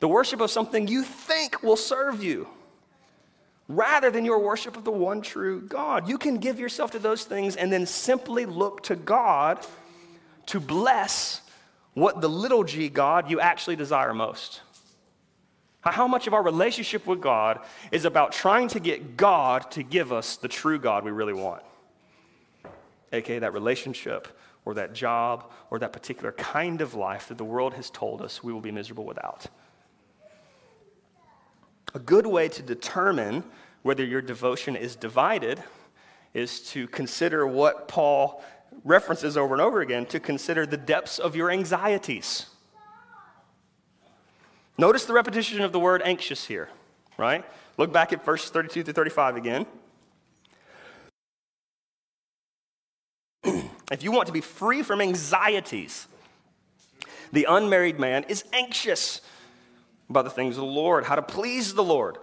the 0.02 0.10
worship 0.10 0.42
of 0.42 0.52
something 0.52 0.90
you 0.90 1.04
think 1.04 1.64
will 1.64 1.78
serve 1.78 2.22
you, 2.22 2.50
rather 3.70 4.12
than 4.12 4.26
your 4.26 4.40
worship 4.40 4.76
of 4.76 4.84
the 4.84 4.92
one 4.92 5.22
true 5.22 5.62
God. 5.62 6.10
You 6.10 6.18
can 6.18 6.36
give 6.36 6.60
yourself 6.60 6.92
to 6.92 7.00
those 7.00 7.24
things 7.24 7.56
and 7.56 7.72
then 7.72 7.86
simply 7.86 8.46
look 8.46 8.84
to 8.84 8.98
God 8.98 9.66
to 10.48 10.60
bless 10.60 11.44
what 11.94 12.20
the 12.20 12.28
little 12.28 12.66
g 12.66 12.90
God 12.90 13.32
you 13.32 13.40
actually 13.40 13.78
desire 13.78 14.14
most. 14.14 14.64
How 15.92 16.08
much 16.08 16.28
of 16.28 16.34
our 16.34 16.44
relationship 16.44 17.06
with 17.08 17.22
God 17.22 17.60
is 17.92 18.06
about 18.06 18.32
trying 18.32 18.68
to 18.70 18.80
get 18.80 19.18
God 19.18 19.70
to 19.72 19.84
give 19.84 20.12
us 20.12 20.38
the 20.38 20.48
true 20.48 20.80
God 20.80 21.04
we 21.04 21.12
really 21.12 21.34
want? 21.34 21.64
AKA 23.12 23.40
that 23.40 23.54
relationship 23.54 24.28
or 24.66 24.76
that 24.76 24.94
job 24.94 25.52
or 25.72 25.80
that 25.80 25.94
particular 25.94 26.32
kind 26.34 26.82
of 26.82 26.94
life 26.94 27.28
that 27.28 27.38
the 27.38 27.44
world 27.44 27.74
has 27.74 27.90
told 27.90 28.22
us 28.22 28.44
we 28.44 28.54
will 28.54 28.62
be 28.62 28.72
miserable 28.72 29.06
without. 29.06 29.48
A 31.94 32.00
good 32.00 32.28
way 32.28 32.50
to 32.50 32.62
determine 32.62 33.44
whether 33.82 34.06
your 34.06 34.22
devotion 34.22 34.76
is 34.76 34.96
divided 34.96 35.64
is 36.34 36.60
to 36.72 36.88
consider 36.88 37.48
what 37.48 37.88
Paul 37.88 38.44
references 38.84 39.36
over 39.38 39.56
and 39.56 39.62
over 39.62 39.82
again 39.82 40.06
to 40.08 40.20
consider 40.20 40.66
the 40.66 40.78
depths 40.78 41.18
of 41.18 41.36
your 41.36 41.50
anxieties. 41.50 42.46
Notice 44.80 45.04
the 45.04 45.12
repetition 45.12 45.60
of 45.60 45.74
the 45.74 45.80
word 45.80 46.02
anxious 46.06 46.46
here, 46.46 46.70
right? 47.18 47.44
Look 47.76 47.92
back 47.92 48.14
at 48.14 48.24
verse 48.24 48.50
32 48.50 48.84
to 48.84 48.94
35 48.94 49.36
again. 49.36 49.66
if 53.92 54.02
you 54.02 54.14
want 54.14 54.28
to 54.28 54.32
be 54.32 54.40
free 54.40 54.82
from 54.82 55.02
anxieties, 55.02 56.08
the 57.34 57.46
unmarried 57.50 58.00
man 58.00 58.24
is 58.30 58.46
anxious 58.54 59.20
about 60.10 60.24
the 60.24 60.30
things 60.30 60.56
of 60.56 60.62
the 60.62 60.72
Lord, 60.72 61.04
how 61.04 61.16
to 61.16 61.24
please 61.24 61.74
the 61.74 61.84
Lord. 61.84 62.18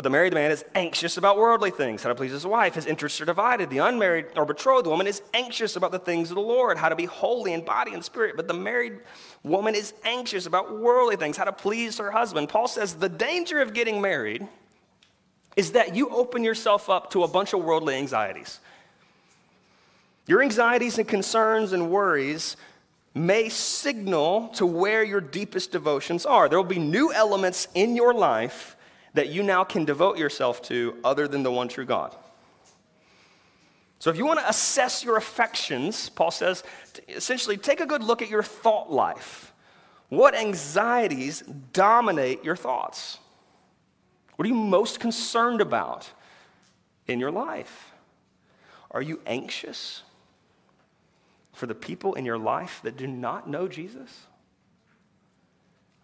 But 0.00 0.04
the 0.04 0.08
married 0.08 0.32
man 0.32 0.50
is 0.50 0.64
anxious 0.74 1.18
about 1.18 1.36
worldly 1.36 1.70
things, 1.70 2.02
how 2.02 2.08
to 2.08 2.14
please 2.14 2.30
his 2.30 2.46
wife. 2.46 2.74
His 2.74 2.86
interests 2.86 3.20
are 3.20 3.26
divided. 3.26 3.68
The 3.68 3.80
unmarried 3.80 4.28
or 4.34 4.46
betrothed 4.46 4.86
woman 4.86 5.06
is 5.06 5.20
anxious 5.34 5.76
about 5.76 5.92
the 5.92 5.98
things 5.98 6.30
of 6.30 6.36
the 6.36 6.40
Lord, 6.40 6.78
how 6.78 6.88
to 6.88 6.96
be 6.96 7.04
holy 7.04 7.52
in 7.52 7.62
body 7.62 7.92
and 7.92 8.02
spirit. 8.02 8.34
But 8.34 8.48
the 8.48 8.54
married 8.54 9.00
woman 9.42 9.74
is 9.74 9.92
anxious 10.02 10.46
about 10.46 10.78
worldly 10.78 11.16
things, 11.16 11.36
how 11.36 11.44
to 11.44 11.52
please 11.52 11.98
her 11.98 12.10
husband. 12.10 12.48
Paul 12.48 12.66
says 12.66 12.94
the 12.94 13.10
danger 13.10 13.60
of 13.60 13.74
getting 13.74 14.00
married 14.00 14.48
is 15.54 15.72
that 15.72 15.94
you 15.94 16.08
open 16.08 16.44
yourself 16.44 16.88
up 16.88 17.10
to 17.10 17.22
a 17.22 17.28
bunch 17.28 17.52
of 17.52 17.62
worldly 17.62 17.96
anxieties. 17.96 18.58
Your 20.26 20.42
anxieties 20.42 20.96
and 20.96 21.06
concerns 21.06 21.74
and 21.74 21.90
worries 21.90 22.56
may 23.12 23.50
signal 23.50 24.48
to 24.54 24.64
where 24.64 25.04
your 25.04 25.20
deepest 25.20 25.72
devotions 25.72 26.24
are. 26.24 26.48
There 26.48 26.58
will 26.58 26.64
be 26.64 26.78
new 26.78 27.12
elements 27.12 27.68
in 27.74 27.96
your 27.96 28.14
life 28.14 28.78
that 29.14 29.28
you 29.28 29.42
now 29.42 29.64
can 29.64 29.84
devote 29.84 30.18
yourself 30.18 30.62
to 30.62 30.98
other 31.04 31.26
than 31.26 31.42
the 31.42 31.50
one 31.50 31.68
true 31.68 31.84
God. 31.84 32.14
So, 33.98 34.08
if 34.08 34.16
you 34.16 34.24
want 34.24 34.40
to 34.40 34.48
assess 34.48 35.04
your 35.04 35.16
affections, 35.16 36.08
Paul 36.08 36.30
says, 36.30 36.64
essentially 37.08 37.58
take 37.58 37.80
a 37.80 37.86
good 37.86 38.02
look 38.02 38.22
at 38.22 38.30
your 38.30 38.42
thought 38.42 38.90
life. 38.90 39.52
What 40.08 40.34
anxieties 40.34 41.42
dominate 41.72 42.42
your 42.42 42.56
thoughts? 42.56 43.18
What 44.36 44.46
are 44.46 44.48
you 44.48 44.54
most 44.54 45.00
concerned 45.00 45.60
about 45.60 46.10
in 47.06 47.20
your 47.20 47.30
life? 47.30 47.92
Are 48.90 49.02
you 49.02 49.20
anxious 49.26 50.02
for 51.52 51.66
the 51.66 51.74
people 51.74 52.14
in 52.14 52.24
your 52.24 52.38
life 52.38 52.80
that 52.82 52.96
do 52.96 53.06
not 53.06 53.48
know 53.48 53.68
Jesus? 53.68 54.26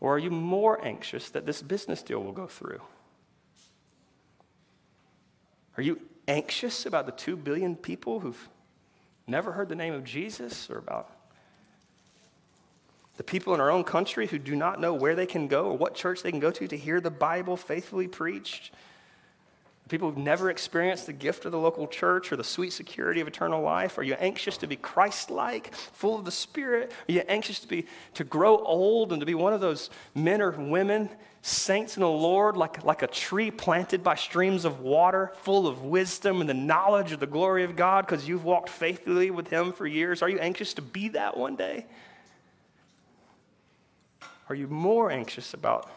Or 0.01 0.14
are 0.14 0.19
you 0.19 0.31
more 0.31 0.85
anxious 0.85 1.31
that 1.31 1.47
this 1.47 1.62
business 1.62 2.03
deal 2.03 2.23
will 2.23 2.33
go 2.33 2.47
through? 2.47 2.83
Are 5.77 5.83
you 5.83 6.01
anxious 6.29 6.87
about 6.87 7.07
the 7.07 7.12
two 7.12 7.37
billion 7.37 7.77
people 7.77 8.21
who've 8.21 8.49
never 9.27 9.53
heard 9.53 9.69
the 9.69 9.75
name 9.75 9.95
of 9.95 10.05
Jesus 10.05 10.71
or 10.71 10.79
about 10.79 11.11
the 13.17 13.25
people 13.25 13.55
in 13.55 13.61
our 13.61 13.71
own 13.71 13.85
country 13.85 14.27
who 14.27 14.39
do 14.39 14.55
not 14.55 14.81
know 14.81 14.93
where 14.93 15.15
they 15.15 15.27
can 15.27 15.49
go 15.49 15.67
or 15.67 15.77
what 15.77 15.95
church 15.95 16.23
they 16.23 16.31
can 16.31 16.41
go 16.41 16.51
to 16.51 16.69
to 16.69 16.77
hear 16.77 17.01
the 17.01 17.11
Bible 17.11 17.57
faithfully 17.57 18.09
preached? 18.09 18.73
People 19.88 20.09
who've 20.11 20.18
never 20.18 20.51
experienced 20.51 21.07
the 21.07 21.12
gift 21.12 21.44
of 21.44 21.53
the 21.53 21.59
local 21.59 21.87
church 21.87 22.33
or 22.33 22.37
the 22.37 22.42
sweet 22.42 22.72
security 22.72 23.20
of 23.20 23.29
eternal 23.29 23.62
life? 23.62 23.99
Are 23.99 24.03
you 24.03 24.14
anxious 24.14 24.57
to 24.59 24.66
be 24.66 24.75
Christ-like, 24.75 25.72
full 25.75 26.18
of 26.18 26.25
the 26.25 26.33
Spirit? 26.33 26.90
Are 27.09 27.12
you 27.12 27.22
anxious 27.29 27.61
to 27.61 27.68
be 27.68 27.87
to 28.14 28.25
grow 28.25 28.59
old 28.59 29.12
and 29.12 29.20
to 29.20 29.27
be 29.27 29.37
one 29.37 29.53
of 29.53 29.61
those 29.61 29.90
men 30.12 30.42
or 30.42 30.51
women, 30.51 31.09
saints 31.40 31.96
in 31.96 32.01
the 32.01 32.09
Lord, 32.09 32.57
like, 32.57 32.83
like 32.83 33.03
a 33.03 33.07
tree 33.07 33.53
planted 33.53 34.03
by 34.03 34.16
streams 34.16 34.64
of 34.64 34.81
water, 34.81 35.33
full 35.42 35.68
of 35.68 35.83
wisdom 35.83 36.40
and 36.40 36.51
the 36.51 36.55
knowledge 36.55 37.12
of 37.12 37.20
the 37.20 37.27
glory 37.27 37.62
of 37.62 37.77
God 37.77 38.07
because 38.07 38.27
you've 38.27 38.44
walked 38.44 38.68
faithfully 38.68 39.31
with 39.31 39.46
Him 39.46 39.72
for 39.72 39.87
years? 39.87 40.20
Are 40.20 40.29
you 40.29 40.40
anxious 40.40 40.75
to 40.75 40.83
be 40.83 41.11
that 41.11 41.37
one 41.37 41.55
day? 41.55 41.87
Are 44.49 44.55
you 44.57 44.66
more 44.66 45.12
anxious 45.12 45.55
about 45.55 45.88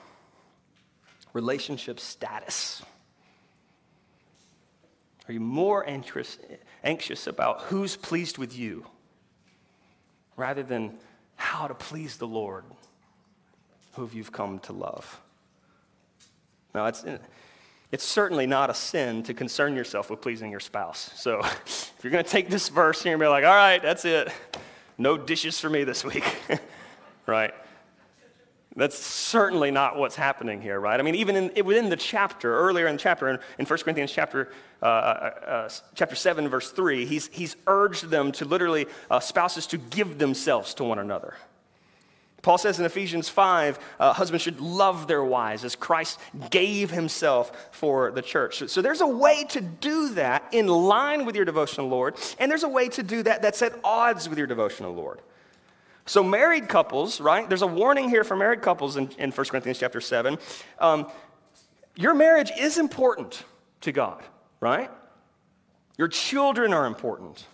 relationship 1.33 1.99
status? 1.99 2.83
Are 5.29 5.31
you 5.31 5.39
more 5.39 5.87
anxious, 5.87 6.39
anxious 6.83 7.27
about 7.27 7.61
who's 7.61 7.95
pleased 7.95 8.39
with 8.39 8.57
you 8.57 8.87
rather 10.35 10.63
than 10.63 10.97
how 11.35 11.67
to 11.67 11.75
please 11.75 12.17
the 12.17 12.25
Lord, 12.25 12.63
who 13.93 14.09
you've 14.11 14.31
come 14.31 14.57
to 14.61 14.73
love? 14.73 15.21
Now, 16.73 16.87
it's, 16.87 17.05
it's 17.91 18.03
certainly 18.03 18.47
not 18.47 18.71
a 18.71 18.73
sin 18.73 19.21
to 19.23 19.35
concern 19.35 19.75
yourself 19.75 20.09
with 20.09 20.19
pleasing 20.19 20.49
your 20.49 20.59
spouse. 20.59 21.11
So 21.15 21.39
if 21.65 21.93
you're 22.01 22.11
going 22.11 22.23
to 22.23 22.29
take 22.29 22.49
this 22.49 22.69
verse 22.69 23.05
and 23.05 23.19
be 23.19 23.27
like, 23.27 23.45
all 23.45 23.53
right, 23.53 23.83
that's 23.83 24.05
it, 24.05 24.31
no 24.97 25.15
dishes 25.15 25.59
for 25.59 25.69
me 25.69 25.83
this 25.83 26.03
week, 26.03 26.25
right? 27.27 27.53
That's 28.75 28.97
certainly 28.97 29.71
not 29.71 29.97
what's 29.97 30.15
happening 30.15 30.61
here, 30.61 30.79
right? 30.79 30.99
I 30.99 31.03
mean, 31.03 31.15
even 31.15 31.35
in, 31.35 31.65
within 31.65 31.89
the 31.89 31.97
chapter, 31.97 32.55
earlier 32.55 32.87
in 32.87 32.95
the 32.95 33.01
chapter, 33.01 33.27
in, 33.27 33.39
in 33.57 33.65
1 33.65 33.79
Corinthians 33.79 34.11
chapter, 34.11 34.51
uh, 34.81 34.85
uh, 34.85 34.89
uh, 35.45 35.69
chapter 35.95 36.15
7, 36.15 36.47
verse 36.47 36.71
3, 36.71 37.05
he's, 37.05 37.27
he's 37.27 37.55
urged 37.65 38.09
them 38.09 38.31
to 38.33 38.45
literally, 38.45 38.85
uh, 39.09 39.19
spouses 39.19 39.65
to 39.67 39.77
give 39.77 40.19
themselves 40.19 40.75
to 40.75 40.83
one 40.83 40.99
another. 40.99 41.33
Paul 42.41 42.57
says 42.57 42.79
in 42.79 42.85
Ephesians 42.85 43.27
5, 43.27 43.79
uh, 43.99 44.13
husbands 44.13 44.43
should 44.43 44.61
love 44.61 45.07
their 45.07 45.23
wives 45.23 45.65
as 45.65 45.75
Christ 45.75 46.19
gave 46.49 46.89
himself 46.89 47.51
for 47.71 48.11
the 48.11 48.21
church. 48.21 48.59
So, 48.59 48.67
so, 48.67 48.81
there's 48.81 49.01
a 49.01 49.07
way 49.07 49.43
to 49.49 49.61
do 49.61 50.09
that 50.13 50.43
in 50.53 50.67
line 50.67 51.25
with 51.25 51.35
your 51.35 51.43
devotional 51.43 51.89
Lord, 51.89 52.15
and 52.37 52.49
there's 52.49 52.63
a 52.63 52.69
way 52.69 52.87
to 52.89 53.03
do 53.03 53.23
that 53.23 53.41
that's 53.41 53.61
at 53.61 53.73
odds 53.83 54.29
with 54.29 54.37
your 54.37 54.47
devotional 54.47 54.93
Lord. 54.93 55.19
So, 56.09 56.23
married 56.23 56.67
couples, 56.67 57.21
right? 57.21 57.47
There's 57.47 57.61
a 57.61 57.67
warning 57.67 58.09
here 58.09 58.23
for 58.23 58.35
married 58.35 58.63
couples 58.63 58.97
in, 58.97 59.11
in 59.19 59.29
1 59.29 59.45
Corinthians 59.45 59.77
chapter 59.77 60.01
7. 60.01 60.39
Um, 60.79 61.05
your 61.95 62.15
marriage 62.15 62.51
is 62.57 62.79
important 62.79 63.43
to 63.81 63.91
God, 63.91 64.23
right? 64.59 64.89
Your 65.99 66.07
children 66.07 66.73
are 66.73 66.87
important. 66.87 67.45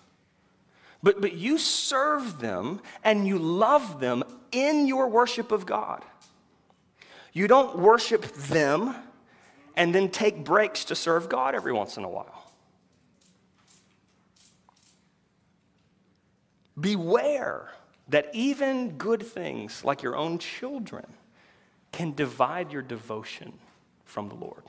But, 1.03 1.19
but 1.19 1.33
you 1.33 1.57
serve 1.57 2.39
them 2.39 2.79
and 3.03 3.27
you 3.27 3.39
love 3.39 3.99
them 3.99 4.23
in 4.53 4.87
your 4.87 5.09
worship 5.09 5.51
of 5.51 5.65
God. 5.65 6.05
You 7.33 7.47
don't 7.47 7.79
worship 7.79 8.23
them 8.35 8.95
and 9.75 9.93
then 9.93 10.07
take 10.07 10.45
breaks 10.45 10.85
to 10.85 10.95
serve 10.95 11.27
God 11.27 11.55
every 11.55 11.73
once 11.73 11.97
in 11.97 12.05
a 12.05 12.09
while. 12.09 12.53
Beware 16.79 17.69
that 18.09 18.29
even 18.33 18.97
good 18.97 19.23
things 19.23 19.83
like 19.83 20.03
your 20.03 20.15
own 20.15 20.37
children 20.37 21.05
can 21.91 22.13
divide 22.13 22.71
your 22.71 22.81
devotion 22.81 23.53
from 24.03 24.29
the 24.29 24.35
Lord. 24.35 24.63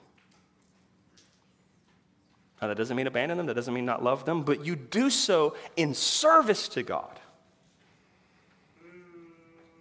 Now, 2.61 2.69
that 2.69 2.77
doesn't 2.77 2.97
mean 2.97 3.07
abandon 3.07 3.37
them, 3.37 3.47
that 3.47 3.55
doesn't 3.55 3.75
mean 3.75 3.85
not 3.85 4.03
love 4.03 4.25
them, 4.25 4.43
but 4.43 4.65
you 4.65 4.77
do 4.77 5.11
so 5.11 5.55
in 5.77 5.93
service 5.93 6.69
to 6.71 6.83
God. 6.83 7.21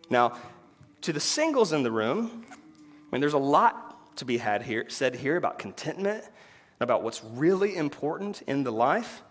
Now, 0.09 0.37
to 1.01 1.13
the 1.13 1.19
singles 1.19 1.71
in 1.71 1.83
the 1.83 1.91
room, 1.91 2.45
I 2.51 2.55
mean, 3.11 3.21
there's 3.21 3.33
a 3.33 3.37
lot 3.37 4.17
to 4.17 4.25
be 4.25 4.37
had 4.37 4.63
here, 4.63 4.89
said 4.89 5.15
here 5.15 5.37
about 5.37 5.59
contentment, 5.59 6.23
about 6.79 7.03
what's 7.03 7.23
really 7.23 7.75
important 7.75 8.41
in 8.43 8.63
the 8.63 8.71
life. 8.71 9.21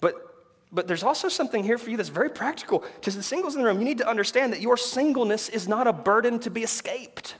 But 0.00 0.35
but 0.72 0.88
there's 0.88 1.02
also 1.02 1.28
something 1.28 1.62
here 1.62 1.78
for 1.78 1.90
you 1.90 1.96
that's 1.96 2.08
very 2.08 2.30
practical. 2.30 2.84
To 3.02 3.10
the 3.10 3.22
singles 3.22 3.54
in 3.54 3.62
the 3.62 3.66
room, 3.66 3.78
you 3.78 3.84
need 3.84 3.98
to 3.98 4.08
understand 4.08 4.52
that 4.52 4.60
your 4.60 4.76
singleness 4.76 5.48
is 5.48 5.68
not 5.68 5.86
a 5.86 5.92
burden 5.92 6.38
to 6.40 6.50
be 6.50 6.62
escaped. 6.62 7.36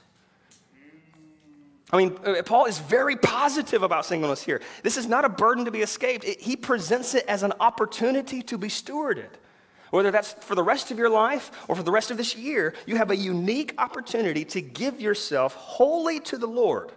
I 1.92 1.98
mean, 1.98 2.16
uh, 2.24 2.42
Paul 2.44 2.66
is 2.66 2.78
very 2.78 3.16
positive 3.16 3.82
about 3.82 4.06
singleness 4.06 4.42
here. 4.42 4.60
This 4.82 4.96
is 4.96 5.06
not 5.06 5.24
a 5.24 5.28
burden 5.28 5.64
to 5.66 5.70
be 5.70 5.82
escaped. 5.82 6.24
It, 6.24 6.40
he 6.40 6.56
presents 6.56 7.14
it 7.14 7.24
as 7.26 7.42
an 7.42 7.52
opportunity 7.60 8.42
to 8.42 8.58
be 8.58 8.68
stewarded. 8.68 9.28
Whether 9.90 10.10
that's 10.10 10.32
for 10.32 10.56
the 10.56 10.64
rest 10.64 10.90
of 10.90 10.98
your 10.98 11.10
life 11.10 11.50
or 11.68 11.76
for 11.76 11.84
the 11.84 11.92
rest 11.92 12.10
of 12.10 12.16
this 12.16 12.34
year, 12.36 12.74
you 12.86 12.96
have 12.96 13.12
a 13.12 13.16
unique 13.16 13.74
opportunity 13.78 14.44
to 14.46 14.60
give 14.60 15.00
yourself 15.00 15.54
wholly 15.54 16.18
to 16.20 16.38
the 16.38 16.48
Lord 16.48 16.90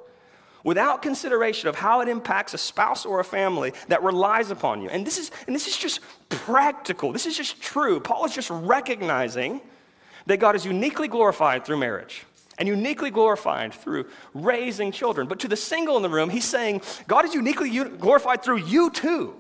without 0.63 1.01
consideration 1.01 1.69
of 1.69 1.75
how 1.75 2.01
it 2.01 2.07
impacts 2.07 2.53
a 2.53 2.57
spouse 2.57 3.05
or 3.05 3.19
a 3.19 3.23
family 3.23 3.73
that 3.87 4.03
relies 4.03 4.51
upon 4.51 4.81
you. 4.81 4.89
And 4.89 5.05
this 5.05 5.17
is, 5.17 5.31
and 5.47 5.55
this 5.55 5.67
is 5.67 5.77
just 5.77 5.99
practical. 6.29 7.11
This 7.11 7.25
is 7.25 7.35
just 7.35 7.61
true. 7.61 7.99
Paul 7.99 8.25
is 8.25 8.33
just 8.33 8.49
recognizing 8.49 9.61
that 10.25 10.37
God 10.37 10.55
is 10.55 10.65
uniquely 10.65 11.07
glorified 11.07 11.65
through 11.65 11.77
marriage 11.77 12.25
and 12.57 12.67
uniquely 12.67 13.09
glorified 13.09 13.73
through 13.73 14.05
raising 14.33 14.91
children. 14.91 15.27
But 15.27 15.39
to 15.39 15.47
the 15.47 15.55
single 15.55 15.95
in 15.95 16.03
the 16.03 16.09
room, 16.09 16.29
he's 16.29 16.45
saying, 16.45 16.81
God 17.07 17.25
is 17.25 17.33
uniquely 17.33 17.69
glorified 17.69 18.43
through 18.43 18.57
you 18.57 18.89
too. 18.89 19.33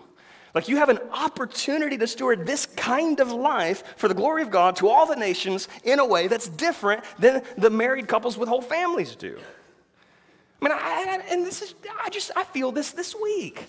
Like 0.55 0.67
you 0.67 0.77
have 0.77 0.89
an 0.89 0.99
opportunity 1.11 1.97
to 1.97 2.07
steward 2.07 2.47
this 2.47 2.65
kind 2.65 3.19
of 3.19 3.31
life 3.31 3.83
for 3.97 4.07
the 4.07 4.13
glory 4.13 4.41
of 4.41 4.49
God 4.49 4.75
to 4.77 4.87
all 4.87 5.05
the 5.05 5.15
nations 5.15 5.67
in 5.83 5.99
a 5.99 6.05
way 6.05 6.27
that's 6.27 6.47
different 6.49 7.03
than 7.19 7.43
the 7.57 7.69
married 7.69 8.07
couples 8.07 8.37
with 8.37 8.49
whole 8.49 8.61
families 8.61 9.15
do. 9.15 9.37
I 10.61 10.65
mean, 10.65 10.77
I, 10.77 11.23
and 11.29 11.45
this 11.45 11.61
is, 11.61 11.73
I 12.03 12.09
just, 12.09 12.31
I 12.35 12.43
feel 12.43 12.71
this 12.71 12.91
this 12.91 13.15
week. 13.15 13.65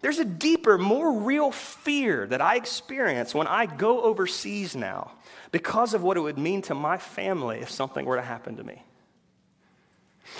There's 0.00 0.18
a 0.18 0.24
deeper, 0.24 0.78
more 0.78 1.12
real 1.20 1.50
fear 1.50 2.26
that 2.28 2.40
I 2.40 2.54
experience 2.56 3.34
when 3.34 3.46
I 3.48 3.66
go 3.66 4.02
overseas 4.02 4.76
now 4.76 5.12
because 5.50 5.92
of 5.92 6.02
what 6.02 6.16
it 6.16 6.20
would 6.20 6.38
mean 6.38 6.62
to 6.62 6.74
my 6.74 6.98
family 6.98 7.58
if 7.58 7.70
something 7.70 8.04
were 8.04 8.16
to 8.16 8.22
happen 8.22 8.56
to 8.56 8.64
me. 8.64 8.82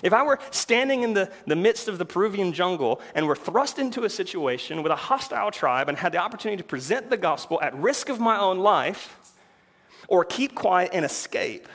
If 0.03 0.13
I 0.13 0.23
were 0.23 0.39
standing 0.51 1.03
in 1.03 1.15
the, 1.15 1.33
the 1.47 1.57
midst 1.57 1.89
of 1.89 1.99
the 1.99 2.05
Peruvian 2.05 2.53
jungle 2.53 3.01
and 3.15 3.27
were 3.27 3.35
thrust 3.35 3.79
into 3.79 4.05
a 4.05 4.11
situation 4.11 4.83
with 4.83 4.93
a 4.93 4.97
hostile 4.97 5.51
tribe 5.51 5.89
and 5.89 5.99
had 5.99 6.13
the 6.13 6.19
opportunity 6.19 6.63
to 6.63 6.69
present 6.69 7.11
the 7.11 7.17
gospel 7.17 7.59
at 7.63 7.75
risk 7.75 8.09
of 8.09 8.21
my 8.21 8.39
own 8.39 8.59
life 8.59 9.17
or 10.07 10.25
keep 10.25 10.55
quiet 10.55 10.91
and 10.93 11.05
escape, 11.05 11.69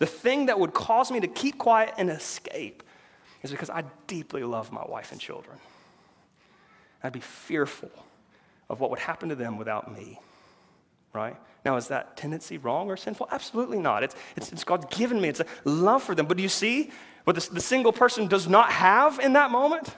the 0.00 0.06
thing 0.06 0.46
that 0.46 0.58
would 0.58 0.72
cause 0.72 1.12
me 1.12 1.20
to 1.20 1.28
keep 1.28 1.58
quiet 1.58 1.94
and 1.98 2.10
escape 2.10 2.82
is 3.42 3.50
because 3.50 3.70
I 3.70 3.84
deeply 4.06 4.42
love 4.42 4.72
my 4.72 4.84
wife 4.84 5.12
and 5.12 5.20
children. 5.20 5.58
I'd 7.04 7.12
be 7.12 7.20
fearful 7.20 7.90
of 8.68 8.80
what 8.80 8.90
would 8.90 8.98
happen 8.98 9.28
to 9.28 9.34
them 9.34 9.58
without 9.58 9.94
me, 9.94 10.18
right? 11.12 11.36
Now, 11.66 11.76
is 11.76 11.88
that 11.88 12.16
tendency 12.16 12.56
wrong 12.56 12.88
or 12.88 12.96
sinful? 12.96 13.28
Absolutely 13.30 13.78
not. 13.78 14.02
It's, 14.02 14.14
it's, 14.36 14.52
it's 14.52 14.64
God's 14.64 14.86
given 14.96 15.20
me, 15.20 15.28
it's 15.28 15.40
a 15.40 15.46
love 15.64 16.02
for 16.02 16.14
them. 16.14 16.24
But 16.26 16.38
do 16.38 16.42
you 16.42 16.48
see 16.48 16.90
what 17.24 17.36
the, 17.36 17.54
the 17.54 17.60
single 17.60 17.92
person 17.92 18.26
does 18.26 18.48
not 18.48 18.72
have 18.72 19.18
in 19.18 19.34
that 19.34 19.50
moment? 19.50 19.94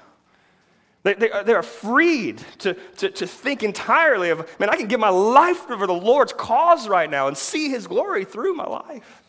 They, 1.04 1.14
they, 1.14 1.30
are, 1.30 1.44
they 1.44 1.54
are 1.54 1.62
freed 1.62 2.42
to, 2.58 2.74
to, 2.74 3.10
to 3.10 3.26
think 3.26 3.62
entirely 3.62 4.30
of, 4.30 4.48
man, 4.58 4.70
I 4.70 4.76
can 4.76 4.86
give 4.86 5.00
my 5.00 5.08
life 5.08 5.58
for 5.58 5.86
the 5.86 5.92
Lord's 5.92 6.32
cause 6.32 6.88
right 6.88 7.10
now 7.10 7.28
and 7.28 7.36
see 7.36 7.68
his 7.68 7.86
glory 7.86 8.24
through 8.24 8.54
my 8.54 8.66
life. 8.66 9.21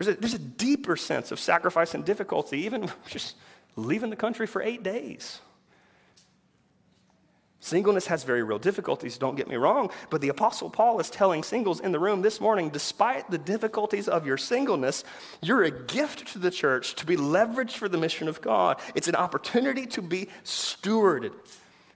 There's 0.00 0.16
a, 0.16 0.18
there's 0.18 0.34
a 0.34 0.38
deeper 0.38 0.96
sense 0.96 1.30
of 1.30 1.38
sacrifice 1.38 1.92
and 1.92 2.06
difficulty, 2.06 2.60
even 2.60 2.90
just 3.08 3.36
leaving 3.76 4.08
the 4.08 4.16
country 4.16 4.46
for 4.46 4.62
eight 4.62 4.82
days. 4.82 5.40
Singleness 7.62 8.06
has 8.06 8.24
very 8.24 8.42
real 8.42 8.58
difficulties, 8.58 9.18
don't 9.18 9.36
get 9.36 9.46
me 9.46 9.56
wrong, 9.56 9.90
but 10.08 10.22
the 10.22 10.30
Apostle 10.30 10.70
Paul 10.70 10.98
is 11.00 11.10
telling 11.10 11.42
singles 11.42 11.80
in 11.80 11.92
the 11.92 11.98
room 11.98 12.22
this 12.22 12.40
morning 12.40 12.70
despite 12.70 13.30
the 13.30 13.36
difficulties 13.36 14.08
of 14.08 14.26
your 14.26 14.38
singleness, 14.38 15.04
you're 15.42 15.64
a 15.64 15.70
gift 15.70 16.28
to 16.28 16.38
the 16.38 16.50
church 16.50 16.94
to 16.94 17.04
be 17.04 17.16
leveraged 17.16 17.72
for 17.72 17.86
the 17.86 17.98
mission 17.98 18.26
of 18.26 18.40
God. 18.40 18.80
It's 18.94 19.08
an 19.08 19.16
opportunity 19.16 19.84
to 19.88 20.00
be 20.00 20.28
stewarded, 20.42 21.34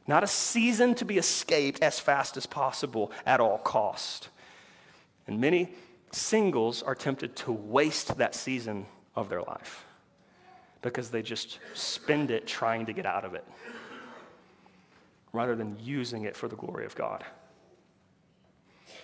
not 0.07 0.23
a 0.23 0.27
season 0.27 0.95
to 0.97 1.07
be 1.07 1.17
escaped 1.17 1.83
as 1.83 1.99
fast 1.99 2.37
as 2.37 2.45
possible 2.45 3.11
at 3.25 3.41
all 3.41 3.57
cost. 3.57 4.29
And 5.27 5.41
many 5.41 5.71
singles 6.15 6.83
are 6.83 6.95
tempted 6.95 7.37
to 7.37 7.53
waste 7.53 8.17
that 8.19 8.35
season 8.35 8.87
of 9.15 9.29
their 9.29 9.43
life 9.43 9.85
because 10.83 11.11
they 11.11 11.23
just 11.23 11.59
spend 11.73 12.31
it 12.31 12.47
trying 12.47 12.87
to 12.87 12.93
get 12.93 13.07
out 13.07 13.25
of 13.25 13.35
it 13.35 13.45
rather 15.33 15.57
than 15.57 15.77
using 15.81 16.25
it 16.25 16.37
for 16.37 16.49
the 16.49 16.57
glory 16.57 16.87
of 16.87 16.95
God. 16.95 17.25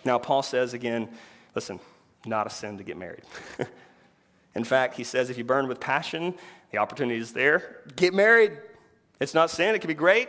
Now, 0.04 0.18
Paul 0.18 0.42
says 0.42 0.74
again, 0.74 1.08
listen, 1.54 1.80
not 2.24 2.46
a 2.46 2.50
sin 2.50 2.78
to 2.78 2.84
get 2.84 2.96
married. 2.96 3.24
In 4.54 4.64
fact, 4.64 4.94
he 4.94 5.04
says 5.04 5.30
if 5.30 5.38
you 5.38 5.44
burn 5.44 5.68
with 5.68 5.80
passion, 5.80 6.34
the 6.70 6.78
opportunity 6.78 7.18
is 7.18 7.32
there. 7.32 7.82
Get 7.96 8.14
married. 8.14 8.52
It's 9.20 9.34
not 9.34 9.50
sin, 9.50 9.74
it 9.74 9.80
can 9.80 9.88
be 9.88 9.94
great. 9.94 10.28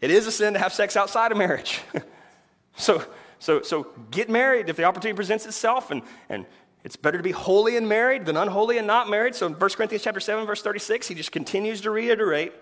It 0.00 0.10
is 0.10 0.26
a 0.26 0.32
sin 0.32 0.54
to 0.54 0.58
have 0.58 0.72
sex 0.72 0.96
outside 0.96 1.32
of 1.32 1.38
marriage. 1.38 1.80
so, 2.76 3.04
so, 3.42 3.60
so 3.60 3.88
get 4.12 4.30
married 4.30 4.68
if 4.68 4.76
the 4.76 4.84
opportunity 4.84 5.16
presents 5.16 5.46
itself, 5.46 5.90
and, 5.90 6.02
and 6.28 6.46
it's 6.84 6.94
better 6.94 7.18
to 7.18 7.24
be 7.24 7.32
holy 7.32 7.76
and 7.76 7.88
married 7.88 8.24
than 8.24 8.36
unholy 8.36 8.78
and 8.78 8.86
not 8.86 9.10
married. 9.10 9.34
So 9.34 9.48
in 9.48 9.54
1 9.54 9.70
Corinthians 9.70 10.04
chapter 10.04 10.20
7, 10.20 10.46
verse 10.46 10.62
36, 10.62 11.08
he 11.08 11.16
just 11.16 11.32
continues 11.32 11.80
to 11.80 11.90
reiterate 11.90 12.52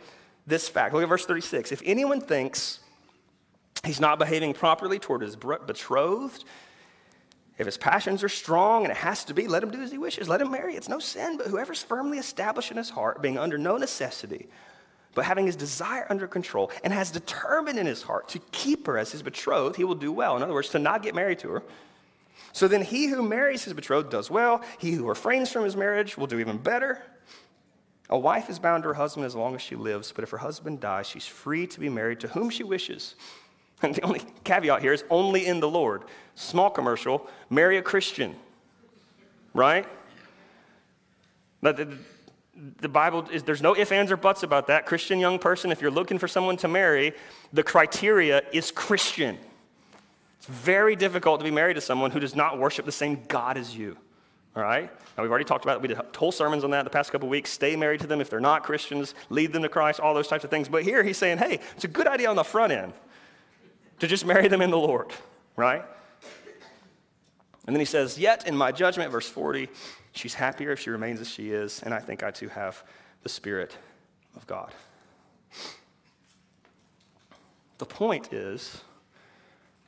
this 0.46 0.70
fact. 0.70 0.94
Look 0.94 1.02
at 1.02 1.08
verse 1.10 1.26
36. 1.26 1.70
If 1.70 1.82
anyone 1.84 2.22
thinks 2.22 2.80
he's 3.84 4.00
not 4.00 4.18
behaving 4.18 4.54
properly 4.54 4.98
toward 4.98 5.20
his 5.20 5.36
betrothed, 5.36 6.46
if 7.58 7.66
his 7.66 7.76
passions 7.76 8.24
are 8.24 8.30
strong 8.30 8.84
and 8.84 8.90
it 8.90 8.96
has 8.96 9.22
to 9.26 9.34
be, 9.34 9.48
let 9.48 9.62
him 9.62 9.70
do 9.70 9.82
as 9.82 9.92
he 9.92 9.98
wishes. 9.98 10.30
Let 10.30 10.40
him 10.40 10.50
marry. 10.50 10.76
It's 10.76 10.88
no 10.88 10.98
sin, 10.98 11.36
but 11.36 11.48
whoever's 11.48 11.82
firmly 11.82 12.16
established 12.16 12.70
in 12.70 12.78
his 12.78 12.88
heart, 12.88 13.20
being 13.20 13.36
under 13.36 13.58
no 13.58 13.76
necessity, 13.76 14.48
but 15.14 15.24
having 15.24 15.46
his 15.46 15.56
desire 15.56 16.06
under 16.08 16.26
control, 16.26 16.70
and 16.84 16.92
has 16.92 17.10
determined 17.10 17.78
in 17.78 17.86
his 17.86 18.02
heart 18.02 18.28
to 18.28 18.38
keep 18.52 18.86
her 18.86 18.96
as 18.96 19.10
his 19.12 19.22
betrothed, 19.22 19.76
he 19.76 19.84
will 19.84 19.94
do 19.94 20.12
well. 20.12 20.36
In 20.36 20.42
other 20.42 20.52
words, 20.52 20.68
to 20.70 20.78
not 20.78 21.02
get 21.02 21.14
married 21.14 21.38
to 21.40 21.48
her. 21.50 21.62
So 22.52 22.68
then 22.68 22.82
he 22.82 23.06
who 23.06 23.22
marries 23.22 23.64
his 23.64 23.74
betrothed 23.74 24.10
does 24.10 24.30
well. 24.30 24.62
He 24.78 24.92
who 24.92 25.08
refrains 25.08 25.52
from 25.52 25.64
his 25.64 25.76
marriage 25.76 26.16
will 26.16 26.26
do 26.26 26.38
even 26.38 26.58
better. 26.58 27.02
A 28.08 28.18
wife 28.18 28.50
is 28.50 28.58
bound 28.58 28.82
to 28.82 28.88
her 28.88 28.94
husband 28.94 29.24
as 29.24 29.36
long 29.36 29.54
as 29.54 29.62
she 29.62 29.76
lives, 29.76 30.12
but 30.12 30.24
if 30.24 30.30
her 30.30 30.38
husband 30.38 30.80
dies, 30.80 31.06
she's 31.06 31.26
free 31.26 31.66
to 31.68 31.78
be 31.78 31.88
married 31.88 32.20
to 32.20 32.28
whom 32.28 32.50
she 32.50 32.64
wishes. 32.64 33.14
And 33.82 33.94
the 33.94 34.02
only 34.02 34.20
caveat 34.44 34.82
here 34.82 34.92
is 34.92 35.04
only 35.08 35.46
in 35.46 35.58
the 35.58 35.68
Lord. 35.68 36.04
Small 36.34 36.68
commercial, 36.68 37.26
marry 37.48 37.78
a 37.78 37.82
Christian, 37.82 38.36
right? 39.54 39.86
But 41.62 41.88
the, 42.80 42.88
Bible 42.88 43.26
is, 43.30 43.42
there's 43.42 43.62
no 43.62 43.76
ifs, 43.76 43.92
ands, 43.92 44.12
or 44.12 44.16
buts 44.16 44.42
about 44.42 44.66
that. 44.66 44.86
Christian 44.86 45.18
young 45.18 45.38
person, 45.38 45.72
if 45.72 45.80
you're 45.80 45.90
looking 45.90 46.18
for 46.18 46.28
someone 46.28 46.56
to 46.58 46.68
marry, 46.68 47.14
the 47.52 47.62
criteria 47.62 48.42
is 48.52 48.70
Christian. 48.70 49.38
It's 50.38 50.46
very 50.46 50.96
difficult 50.96 51.40
to 51.40 51.44
be 51.44 51.50
married 51.50 51.74
to 51.74 51.80
someone 51.80 52.10
who 52.10 52.20
does 52.20 52.34
not 52.34 52.58
worship 52.58 52.84
the 52.86 52.92
same 52.92 53.22
God 53.28 53.56
as 53.56 53.76
you. 53.76 53.96
All 54.56 54.62
right? 54.62 54.90
Now, 55.16 55.22
we've 55.22 55.30
already 55.30 55.44
talked 55.44 55.64
about 55.64 55.76
it. 55.76 55.82
We 55.82 55.88
did 55.88 56.00
whole 56.16 56.32
sermons 56.32 56.64
on 56.64 56.70
that 56.70 56.84
the 56.84 56.90
past 56.90 57.12
couple 57.12 57.28
weeks. 57.28 57.50
Stay 57.50 57.76
married 57.76 58.00
to 58.00 58.06
them 58.06 58.20
if 58.20 58.30
they're 58.30 58.40
not 58.40 58.62
Christians, 58.62 59.14
lead 59.28 59.52
them 59.52 59.62
to 59.62 59.68
Christ, 59.68 60.00
all 60.00 60.14
those 60.14 60.28
types 60.28 60.44
of 60.44 60.50
things. 60.50 60.68
But 60.68 60.82
here 60.82 61.02
he's 61.02 61.18
saying, 61.18 61.38
hey, 61.38 61.60
it's 61.74 61.84
a 61.84 61.88
good 61.88 62.06
idea 62.06 62.28
on 62.28 62.36
the 62.36 62.44
front 62.44 62.72
end 62.72 62.92
to 64.00 64.06
just 64.06 64.26
marry 64.26 64.48
them 64.48 64.60
in 64.60 64.70
the 64.70 64.78
Lord, 64.78 65.12
right? 65.56 65.84
And 67.66 67.74
then 67.74 67.80
he 67.80 67.86
says, 67.86 68.18
Yet 68.18 68.46
in 68.46 68.56
my 68.56 68.72
judgment, 68.72 69.12
verse 69.12 69.28
40, 69.28 69.68
she's 70.12 70.34
happier 70.34 70.72
if 70.72 70.80
she 70.80 70.90
remains 70.90 71.20
as 71.20 71.28
she 71.28 71.50
is, 71.50 71.82
and 71.82 71.92
I 71.92 72.00
think 72.00 72.22
I 72.22 72.30
too 72.30 72.48
have 72.48 72.82
the 73.22 73.28
Spirit 73.28 73.76
of 74.36 74.46
God. 74.46 74.72
The 77.78 77.86
point 77.86 78.32
is, 78.32 78.82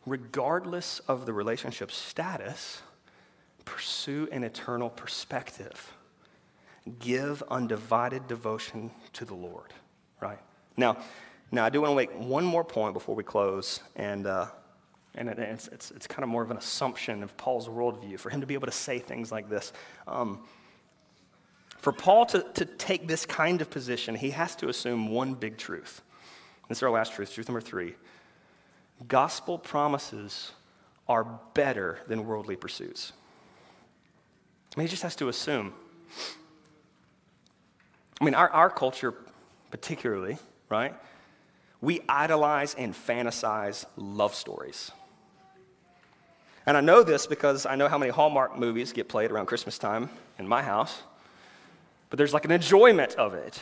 regardless 0.07 1.01
of 1.01 1.27
the 1.27 1.33
relationship 1.33 1.91
status, 1.91 2.83
pursue 3.65 4.29
an 4.33 4.45
eternal 4.45 4.91
perspective. 4.91 5.93
Give 6.99 7.43
undivided 7.51 8.27
devotion 8.27 8.91
to 9.13 9.25
the 9.25 9.35
Lord, 9.35 9.73
right? 10.21 10.41
Now, 10.77 10.97
now 11.51 11.65
I 11.65 11.71
do 11.71 11.81
want 11.81 11.93
to 11.93 11.97
make 11.97 12.13
one 12.19 12.45
more 12.45 12.65
point 12.65 12.95
before 12.95 13.15
we 13.15 13.23
close, 13.23 13.81
and, 13.95 14.27
uh, 14.27 14.47
and 15.15 15.29
it's, 15.29 15.69
it's, 15.69 15.91
it's, 15.91 16.07
kind 16.07 16.23
of 16.23 16.29
more 16.29 16.43
of 16.43 16.51
an 16.51 16.57
assumption 16.57 17.23
of 17.23 17.37
Paul's 17.37 17.69
worldview 17.69 18.19
for 18.19 18.31
him 18.31 18.41
to 18.41 18.47
be 18.47 18.55
able 18.55 18.67
to 18.67 18.73
say 18.73 18.99
things 18.99 19.31
like 19.31 19.49
this. 19.49 19.73
Um, 20.09 20.41
for 21.79 21.93
Paul 21.93 22.27
to, 22.27 22.43
to 22.55 22.65
take 22.65 23.07
this 23.07 23.27
kind 23.27 23.61
of 23.61 23.69
position, 23.69 24.15
he 24.15 24.31
has 24.31 24.57
to 24.57 24.69
assume 24.69 25.09
one 25.09 25.35
big 25.35 25.59
truth. 25.59 26.01
This 26.69 26.79
is 26.79 26.83
our 26.83 26.91
last 26.91 27.13
truth, 27.13 27.35
truth 27.35 27.49
number 27.49 27.61
three. 27.61 27.95
Gospel 29.07 29.59
promises 29.59 30.53
are 31.09 31.25
better 31.55 31.99
than 32.07 32.27
worldly 32.27 32.57
pursuits. 32.57 33.13
I 34.75 34.81
mean, 34.81 34.87
he 34.87 34.91
just 34.91 35.03
has 35.03 35.17
to 35.17 35.29
assume. 35.29 35.75
I 38.21 38.25
mean, 38.25 38.35
our, 38.35 38.49
our 38.49 38.71
culture, 38.71 39.13
particularly, 39.71 40.39
right? 40.71 40.95
we 41.83 42.01
idolize 42.09 42.75
and 42.75 42.95
fantasize 42.95 43.85
love 43.97 44.35
stories. 44.35 44.93
And 46.67 46.77
I 46.77 46.81
know 46.81 47.03
this 47.03 47.27
because 47.27 47.67
I 47.67 47.75
know 47.75 47.89
how 47.89 47.99
many 47.99 48.13
Hallmark 48.13 48.59
movies 48.59 48.93
get 48.93 49.09
played 49.09 49.31
around 49.31 49.47
Christmas 49.47 49.79
time 49.79 50.11
in 50.39 50.47
my 50.47 50.63
house. 50.63 51.03
But 52.11 52.19
there's 52.19 52.35
like 52.35 52.45
an 52.45 52.53
enjoyment 52.53 53.15
of 53.15 53.35
it, 53.35 53.61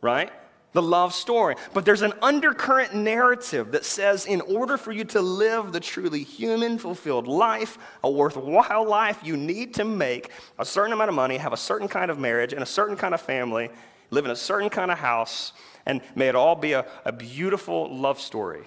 right? 0.00 0.30
The 0.72 0.82
love 0.82 1.14
story. 1.14 1.54
But 1.72 1.84
there's 1.84 2.02
an 2.02 2.12
undercurrent 2.20 2.94
narrative 2.94 3.72
that 3.72 3.84
says 3.84 4.26
in 4.26 4.40
order 4.42 4.76
for 4.76 4.92
you 4.92 5.04
to 5.04 5.20
live 5.20 5.72
the 5.72 5.80
truly 5.80 6.22
human, 6.22 6.76
fulfilled 6.76 7.28
life, 7.28 7.78
a 8.02 8.10
worthwhile 8.10 8.86
life, 8.86 9.20
you 9.22 9.36
need 9.36 9.74
to 9.74 9.84
make 9.84 10.30
a 10.58 10.64
certain 10.64 10.92
amount 10.92 11.08
of 11.08 11.14
money, 11.14 11.36
have 11.36 11.52
a 11.52 11.56
certain 11.56 11.88
kind 11.88 12.10
of 12.10 12.18
marriage, 12.18 12.52
and 12.52 12.62
a 12.62 12.66
certain 12.66 12.96
kind 12.96 13.14
of 13.14 13.20
family, 13.20 13.70
live 14.10 14.24
in 14.24 14.32
a 14.32 14.36
certain 14.36 14.68
kind 14.68 14.90
of 14.90 14.98
house, 14.98 15.52
and 15.86 16.02
may 16.14 16.28
it 16.28 16.34
all 16.34 16.56
be 16.56 16.72
a, 16.72 16.84
a 17.04 17.12
beautiful 17.12 17.96
love 17.96 18.20
story 18.20 18.66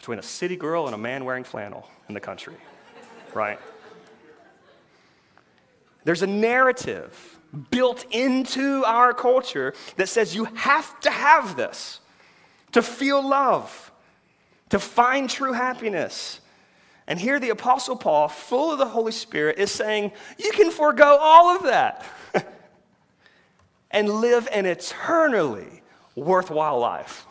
between 0.00 0.18
a 0.18 0.22
city 0.22 0.56
girl 0.56 0.86
and 0.86 0.94
a 0.94 0.98
man 0.98 1.26
wearing 1.26 1.44
flannel 1.44 1.86
in 2.08 2.14
the 2.14 2.20
country, 2.20 2.54
right? 3.34 3.58
There's 6.04 6.22
a 6.22 6.26
narrative 6.26 7.38
built 7.70 8.06
into 8.10 8.82
our 8.86 9.12
culture 9.12 9.74
that 9.96 10.08
says 10.08 10.34
you 10.34 10.46
have 10.46 10.98
to 11.00 11.10
have 11.10 11.54
this 11.54 12.00
to 12.72 12.80
feel 12.80 13.22
love, 13.22 13.92
to 14.70 14.78
find 14.78 15.28
true 15.28 15.52
happiness. 15.52 16.40
And 17.06 17.20
here 17.20 17.38
the 17.38 17.50
Apostle 17.50 17.96
Paul, 17.96 18.28
full 18.28 18.72
of 18.72 18.78
the 18.78 18.86
Holy 18.86 19.12
Spirit, 19.12 19.58
is 19.58 19.70
saying, 19.70 20.12
You 20.38 20.50
can 20.52 20.70
forego 20.70 21.18
all 21.20 21.54
of 21.54 21.64
that 21.64 22.06
and 23.90 24.08
live 24.08 24.48
an 24.50 24.64
eternally 24.64 25.82
worthwhile 26.14 26.78
life. 26.78 27.26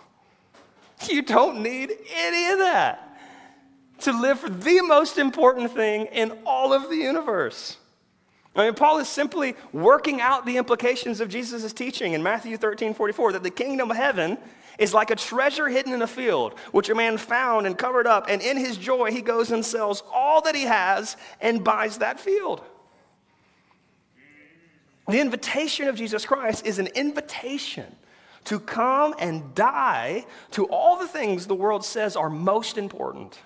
You 1.09 1.21
don't 1.21 1.63
need 1.63 1.91
any 2.13 2.51
of 2.51 2.59
that 2.59 3.17
to 4.01 4.11
live 4.11 4.39
for 4.39 4.49
the 4.49 4.81
most 4.81 5.17
important 5.17 5.73
thing 5.73 6.05
in 6.07 6.37
all 6.45 6.73
of 6.73 6.89
the 6.89 6.95
universe. 6.95 7.77
I 8.55 8.65
mean, 8.65 8.73
Paul 8.73 8.97
is 8.97 9.07
simply 9.07 9.55
working 9.71 10.21
out 10.21 10.45
the 10.45 10.57
implications 10.57 11.21
of 11.21 11.29
Jesus' 11.29 11.71
teaching 11.71 12.13
in 12.13 12.23
Matthew 12.23 12.57
13 12.57 12.93
44 12.93 13.33
that 13.33 13.43
the 13.43 13.49
kingdom 13.49 13.91
of 13.91 13.97
heaven 13.97 14.37
is 14.77 14.93
like 14.93 15.11
a 15.11 15.15
treasure 15.15 15.67
hidden 15.67 15.93
in 15.93 16.01
a 16.01 16.07
field, 16.07 16.57
which 16.71 16.89
a 16.89 16.95
man 16.95 17.17
found 17.17 17.67
and 17.67 17.77
covered 17.77 18.07
up, 18.07 18.25
and 18.29 18.41
in 18.41 18.57
his 18.57 18.77
joy 18.77 19.11
he 19.11 19.21
goes 19.21 19.51
and 19.51 19.63
sells 19.63 20.03
all 20.11 20.41
that 20.41 20.55
he 20.55 20.63
has 20.63 21.17
and 21.41 21.63
buys 21.63 21.97
that 21.97 22.19
field. 22.19 22.63
The 25.07 25.19
invitation 25.19 25.87
of 25.87 25.95
Jesus 25.95 26.25
Christ 26.25 26.65
is 26.65 26.79
an 26.79 26.87
invitation 26.87 27.95
to 28.45 28.59
come 28.59 29.13
and 29.19 29.53
die 29.55 30.25
to 30.51 30.65
all 30.65 30.97
the 30.97 31.07
things 31.07 31.47
the 31.47 31.55
world 31.55 31.85
says 31.85 32.15
are 32.15 32.29
most 32.29 32.77
important, 32.77 33.39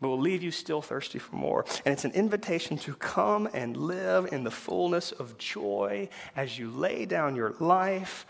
but 0.00 0.08
will 0.08 0.20
leave 0.20 0.42
you 0.42 0.50
still 0.50 0.82
thirsty 0.82 1.18
for 1.18 1.36
more. 1.36 1.64
And 1.84 1.92
it's 1.92 2.04
an 2.04 2.12
invitation 2.12 2.76
to 2.78 2.94
come 2.94 3.48
and 3.52 3.76
live 3.76 4.32
in 4.32 4.44
the 4.44 4.50
fullness 4.50 5.12
of 5.12 5.38
joy 5.38 6.08
as 6.36 6.58
you 6.58 6.70
lay 6.70 7.06
down 7.06 7.36
your 7.36 7.54
life 7.60 8.26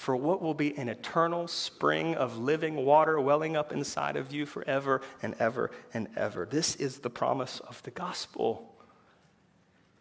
for 0.00 0.16
what 0.16 0.40
will 0.40 0.54
be 0.54 0.74
an 0.78 0.88
eternal 0.88 1.46
spring 1.46 2.14
of 2.14 2.38
living 2.38 2.74
water 2.86 3.20
welling 3.20 3.54
up 3.54 3.70
inside 3.70 4.16
of 4.16 4.32
you 4.32 4.46
forever 4.46 5.02
and 5.22 5.34
ever 5.38 5.70
and 5.92 6.08
ever. 6.16 6.46
This 6.50 6.74
is 6.76 7.00
the 7.00 7.10
promise 7.10 7.60
of 7.60 7.82
the 7.82 7.90
gospel. 7.90 8.69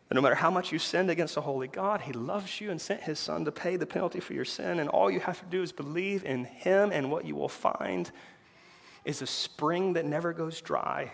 That 0.09 0.15
no 0.15 0.21
matter 0.21 0.35
how 0.35 0.49
much 0.49 0.71
you 0.71 0.79
sinned 0.79 1.11
against 1.11 1.37
a 1.37 1.41
holy 1.41 1.67
God, 1.67 2.01
He 2.01 2.13
loves 2.13 2.59
you 2.59 2.71
and 2.71 2.81
sent 2.81 3.03
His 3.03 3.19
Son 3.19 3.45
to 3.45 3.51
pay 3.51 3.75
the 3.75 3.85
penalty 3.85 4.19
for 4.19 4.33
your 4.33 4.45
sin. 4.45 4.79
And 4.79 4.89
all 4.89 5.11
you 5.11 5.19
have 5.19 5.39
to 5.39 5.45
do 5.45 5.61
is 5.61 5.71
believe 5.71 6.25
in 6.25 6.45
Him, 6.45 6.91
and 6.91 7.11
what 7.11 7.25
you 7.25 7.35
will 7.35 7.47
find 7.47 8.11
is 9.05 9.21
a 9.21 9.27
spring 9.27 9.93
that 9.93 10.05
never 10.05 10.33
goes 10.33 10.61
dry. 10.61 11.11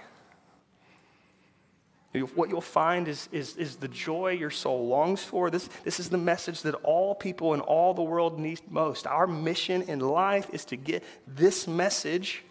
What 2.33 2.49
you'll 2.49 2.61
find 2.61 3.09
is, 3.09 3.27
is, 3.33 3.57
is 3.57 3.75
the 3.75 3.89
joy 3.89 4.31
your 4.31 4.49
soul 4.49 4.87
longs 4.87 5.21
for. 5.21 5.49
This, 5.49 5.67
this 5.83 5.99
is 5.99 6.07
the 6.07 6.17
message 6.17 6.61
that 6.61 6.75
all 6.75 7.13
people 7.13 7.53
in 7.53 7.59
all 7.59 7.93
the 7.93 8.01
world 8.01 8.39
need 8.39 8.61
most. 8.69 9.05
Our 9.05 9.27
mission 9.27 9.81
in 9.81 9.99
life 9.99 10.49
is 10.53 10.63
to 10.65 10.77
get 10.77 11.03
this 11.27 11.67
message 11.67 12.45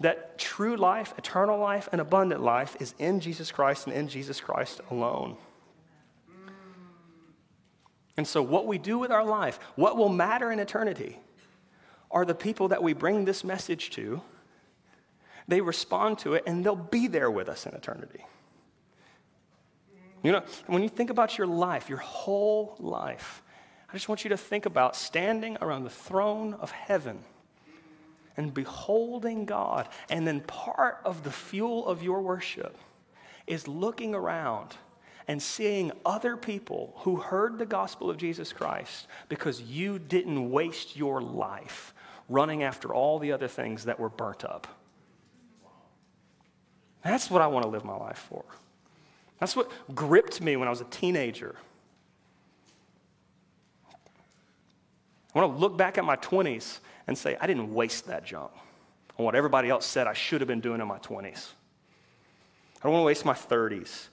that 0.00 0.38
true 0.38 0.76
life, 0.76 1.14
eternal 1.16 1.58
life, 1.58 1.88
and 1.92 2.00
abundant 2.00 2.42
life 2.42 2.76
is 2.80 2.94
in 2.98 3.20
Jesus 3.20 3.52
Christ 3.52 3.86
and 3.86 3.94
in 3.94 4.08
Jesus 4.08 4.40
Christ 4.40 4.80
alone. 4.90 5.36
And 8.16 8.26
so, 8.26 8.42
what 8.42 8.66
we 8.66 8.78
do 8.78 8.98
with 8.98 9.10
our 9.10 9.24
life, 9.24 9.58
what 9.76 9.96
will 9.96 10.08
matter 10.08 10.52
in 10.52 10.60
eternity, 10.60 11.18
are 12.10 12.24
the 12.24 12.34
people 12.34 12.68
that 12.68 12.82
we 12.82 12.92
bring 12.92 13.24
this 13.24 13.42
message 13.42 13.90
to. 13.90 14.22
They 15.46 15.60
respond 15.60 16.20
to 16.20 16.34
it, 16.34 16.44
and 16.46 16.64
they'll 16.64 16.76
be 16.76 17.06
there 17.06 17.30
with 17.30 17.48
us 17.48 17.66
in 17.66 17.74
eternity. 17.74 18.24
You 20.22 20.32
know, 20.32 20.42
when 20.66 20.82
you 20.82 20.88
think 20.88 21.10
about 21.10 21.36
your 21.36 21.46
life, 21.46 21.88
your 21.88 21.98
whole 21.98 22.76
life, 22.78 23.42
I 23.90 23.92
just 23.92 24.08
want 24.08 24.24
you 24.24 24.30
to 24.30 24.36
think 24.38 24.64
about 24.64 24.96
standing 24.96 25.58
around 25.60 25.84
the 25.84 25.90
throne 25.90 26.54
of 26.54 26.70
heaven 26.70 27.24
and 28.36 28.52
beholding 28.52 29.44
God. 29.44 29.88
And 30.10 30.26
then 30.26 30.40
part 30.40 31.00
of 31.04 31.24
the 31.24 31.30
fuel 31.30 31.86
of 31.86 32.02
your 32.02 32.20
worship 32.20 32.76
is 33.46 33.68
looking 33.68 34.14
around 34.14 34.74
and 35.28 35.42
seeing 35.42 35.92
other 36.04 36.36
people 36.36 36.94
who 36.98 37.16
heard 37.16 37.58
the 37.58 37.66
gospel 37.66 38.10
of 38.10 38.16
Jesus 38.16 38.52
Christ 38.52 39.06
because 39.28 39.60
you 39.62 39.98
didn't 39.98 40.50
waste 40.50 40.96
your 40.96 41.20
life 41.20 41.94
running 42.28 42.62
after 42.62 42.92
all 42.92 43.18
the 43.18 43.32
other 43.32 43.48
things 43.48 43.84
that 43.84 43.98
were 43.98 44.08
burnt 44.08 44.44
up. 44.44 44.66
That's 47.02 47.30
what 47.30 47.42
I 47.42 47.46
want 47.46 47.64
to 47.64 47.68
live 47.68 47.84
my 47.84 47.96
life 47.96 48.26
for. 48.28 48.44
That's 49.38 49.54
what 49.54 49.70
gripped 49.94 50.40
me 50.40 50.56
when 50.56 50.68
I 50.68 50.70
was 50.70 50.80
a 50.80 50.86
teenager. 50.86 51.56
I 55.34 55.40
want 55.40 55.54
to 55.54 55.60
look 55.60 55.76
back 55.76 55.98
at 55.98 56.04
my 56.04 56.16
20s 56.16 56.78
and 57.06 57.16
say, 57.16 57.36
I 57.40 57.46
didn't 57.46 57.72
waste 57.72 58.06
that 58.06 58.24
junk 58.24 58.50
on 59.18 59.24
what 59.24 59.34
everybody 59.34 59.68
else 59.68 59.86
said 59.86 60.06
I 60.06 60.12
should 60.12 60.40
have 60.40 60.48
been 60.48 60.60
doing 60.60 60.80
in 60.80 60.88
my 60.88 60.98
20s. 60.98 61.52
I 62.78 62.82
don't 62.84 62.92
want 62.92 63.02
to 63.02 63.06
waste 63.06 63.24
my 63.24 63.34
30s 63.34 64.08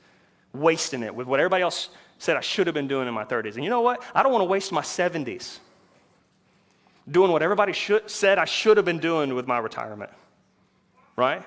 wasting 0.53 1.03
it 1.03 1.13
with 1.13 1.27
what 1.27 1.39
everybody 1.39 1.63
else 1.63 1.89
said 2.17 2.37
I 2.37 2.41
should 2.41 2.67
have 2.67 2.73
been 2.73 2.87
doing 2.87 3.07
in 3.07 3.13
my 3.13 3.23
30s. 3.23 3.55
And 3.55 3.63
you 3.63 3.69
know 3.69 3.81
what? 3.81 4.03
I 4.13 4.21
don't 4.21 4.31
want 4.31 4.41
to 4.41 4.47
waste 4.47 4.71
my 4.71 4.81
70s 4.81 5.59
doing 7.09 7.31
what 7.31 7.41
everybody 7.41 7.73
should, 7.73 8.09
said 8.09 8.37
I 8.37 8.45
should 8.45 8.77
have 8.77 8.85
been 8.85 8.99
doing 8.99 9.33
with 9.33 9.47
my 9.47 9.57
retirement. 9.57 10.11
Right? 11.15 11.43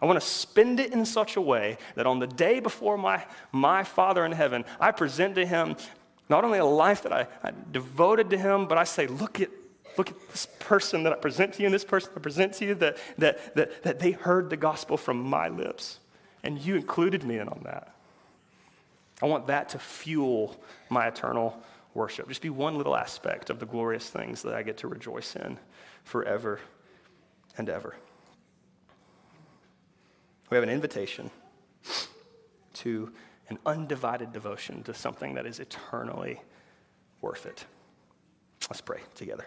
I 0.00 0.06
want 0.06 0.20
to 0.20 0.26
spend 0.26 0.80
it 0.80 0.92
in 0.92 1.04
such 1.04 1.36
a 1.36 1.40
way 1.40 1.78
that 1.94 2.06
on 2.06 2.18
the 2.18 2.26
day 2.26 2.60
before 2.60 2.96
my, 2.96 3.24
my 3.52 3.84
Father 3.84 4.24
in 4.24 4.32
heaven, 4.32 4.64
I 4.80 4.90
present 4.90 5.34
to 5.36 5.46
him 5.46 5.76
not 6.28 6.44
only 6.44 6.58
a 6.58 6.64
life 6.64 7.02
that 7.02 7.12
I, 7.12 7.26
I 7.42 7.52
devoted 7.72 8.30
to 8.30 8.38
him, 8.38 8.66
but 8.66 8.78
I 8.78 8.84
say, 8.84 9.06
look 9.06 9.40
at 9.40 9.50
look 9.98 10.10
at 10.10 10.28
this 10.30 10.46
person 10.58 11.02
that 11.02 11.12
I 11.12 11.16
present 11.16 11.54
to 11.54 11.60
you 11.60 11.66
and 11.66 11.74
this 11.74 11.84
person 11.84 12.10
I 12.16 12.20
present 12.20 12.54
to 12.54 12.66
you 12.66 12.74
that, 12.76 12.96
that, 13.18 13.54
that, 13.54 13.82
that 13.82 13.98
they 13.98 14.12
heard 14.12 14.50
the 14.50 14.56
gospel 14.56 14.96
from 14.96 15.20
my 15.20 15.48
lips. 15.48 15.98
And 16.42 16.58
you 16.58 16.76
included 16.76 17.24
me 17.24 17.38
in 17.38 17.48
on 17.48 17.60
that. 17.64 17.94
I 19.20 19.26
want 19.26 19.48
that 19.48 19.70
to 19.70 19.78
fuel 19.78 20.56
my 20.88 21.08
eternal 21.08 21.60
worship. 21.94 22.28
Just 22.28 22.42
be 22.42 22.50
one 22.50 22.76
little 22.76 22.96
aspect 22.96 23.50
of 23.50 23.58
the 23.58 23.66
glorious 23.66 24.08
things 24.08 24.42
that 24.42 24.54
I 24.54 24.62
get 24.62 24.78
to 24.78 24.88
rejoice 24.88 25.34
in 25.34 25.58
forever 26.04 26.60
and 27.56 27.68
ever. 27.68 27.96
We 30.50 30.54
have 30.56 30.64
an 30.64 30.70
invitation 30.70 31.30
to 32.74 33.12
an 33.48 33.58
undivided 33.66 34.32
devotion 34.32 34.82
to 34.84 34.94
something 34.94 35.34
that 35.34 35.46
is 35.46 35.58
eternally 35.58 36.40
worth 37.20 37.46
it. 37.46 37.64
Let's 38.70 38.80
pray 38.80 39.00
together. 39.14 39.46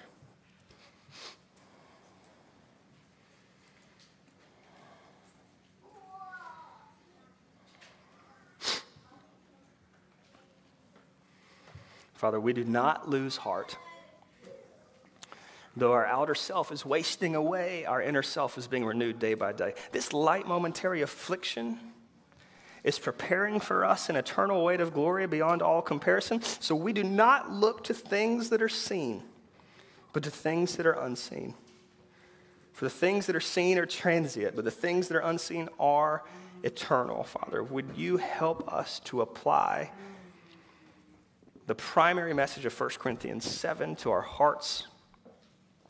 Father, 12.21 12.39
we 12.39 12.53
do 12.53 12.63
not 12.63 13.09
lose 13.09 13.35
heart. 13.35 13.75
Though 15.75 15.93
our 15.93 16.05
outer 16.05 16.35
self 16.35 16.71
is 16.71 16.85
wasting 16.85 17.33
away, 17.33 17.83
our 17.85 17.99
inner 17.99 18.21
self 18.21 18.59
is 18.59 18.67
being 18.67 18.85
renewed 18.85 19.17
day 19.17 19.33
by 19.33 19.53
day. 19.53 19.73
This 19.91 20.13
light 20.13 20.47
momentary 20.47 21.01
affliction 21.01 21.79
is 22.83 22.99
preparing 22.99 23.59
for 23.59 23.83
us 23.83 24.07
an 24.07 24.17
eternal 24.17 24.63
weight 24.63 24.81
of 24.81 24.93
glory 24.93 25.25
beyond 25.25 25.63
all 25.63 25.81
comparison. 25.81 26.43
So 26.43 26.75
we 26.75 26.93
do 26.93 27.03
not 27.03 27.51
look 27.51 27.85
to 27.85 27.93
things 27.95 28.49
that 28.49 28.61
are 28.61 28.69
seen, 28.69 29.23
but 30.13 30.21
to 30.21 30.29
things 30.29 30.75
that 30.75 30.85
are 30.85 31.03
unseen. 31.03 31.55
For 32.73 32.85
the 32.85 32.91
things 32.91 33.25
that 33.25 33.35
are 33.35 33.39
seen 33.39 33.79
are 33.79 33.87
transient, 33.87 34.55
but 34.55 34.63
the 34.63 34.69
things 34.69 35.07
that 35.07 35.17
are 35.17 35.27
unseen 35.27 35.69
are 35.79 36.23
eternal, 36.61 37.23
Father. 37.23 37.63
Would 37.63 37.97
you 37.97 38.17
help 38.17 38.71
us 38.71 38.99
to 39.05 39.21
apply? 39.21 39.89
The 41.71 41.75
primary 41.75 42.33
message 42.33 42.65
of 42.65 42.77
1 42.77 42.89
Corinthians 42.99 43.45
7 43.45 43.95
to 43.95 44.11
our 44.11 44.19
hearts 44.19 44.87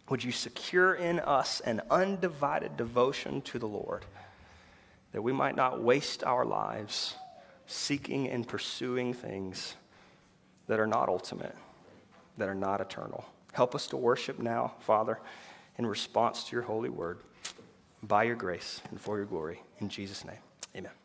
Would 0.09 0.23
you 0.23 0.31
secure 0.31 0.93
in 0.93 1.19
us 1.19 1.59
an 1.61 1.81
undivided 1.89 2.77
devotion 2.77 3.41
to 3.41 3.57
the 3.57 3.67
Lord, 3.67 4.05
that 5.11 5.23
we 5.23 5.33
might 5.33 5.55
not 5.55 5.81
waste 5.81 6.23
our 6.23 6.45
lives 6.45 7.15
seeking 7.65 8.29
and 8.29 8.47
pursuing 8.47 9.15
things 9.15 9.73
that 10.67 10.79
are 10.79 10.85
not 10.85 11.09
ultimate, 11.09 11.55
that 12.37 12.47
are 12.47 12.53
not 12.53 12.79
eternal? 12.79 13.25
Help 13.51 13.73
us 13.73 13.87
to 13.87 13.97
worship 13.97 14.37
now, 14.37 14.75
Father, 14.81 15.17
in 15.79 15.87
response 15.87 16.43
to 16.43 16.55
your 16.55 16.61
holy 16.61 16.89
word, 16.89 17.21
by 18.03 18.21
your 18.21 18.35
grace 18.35 18.81
and 18.91 19.01
for 19.01 19.17
your 19.17 19.25
glory. 19.25 19.59
In 19.79 19.89
Jesus' 19.89 20.23
name, 20.25 20.43
amen. 20.75 21.00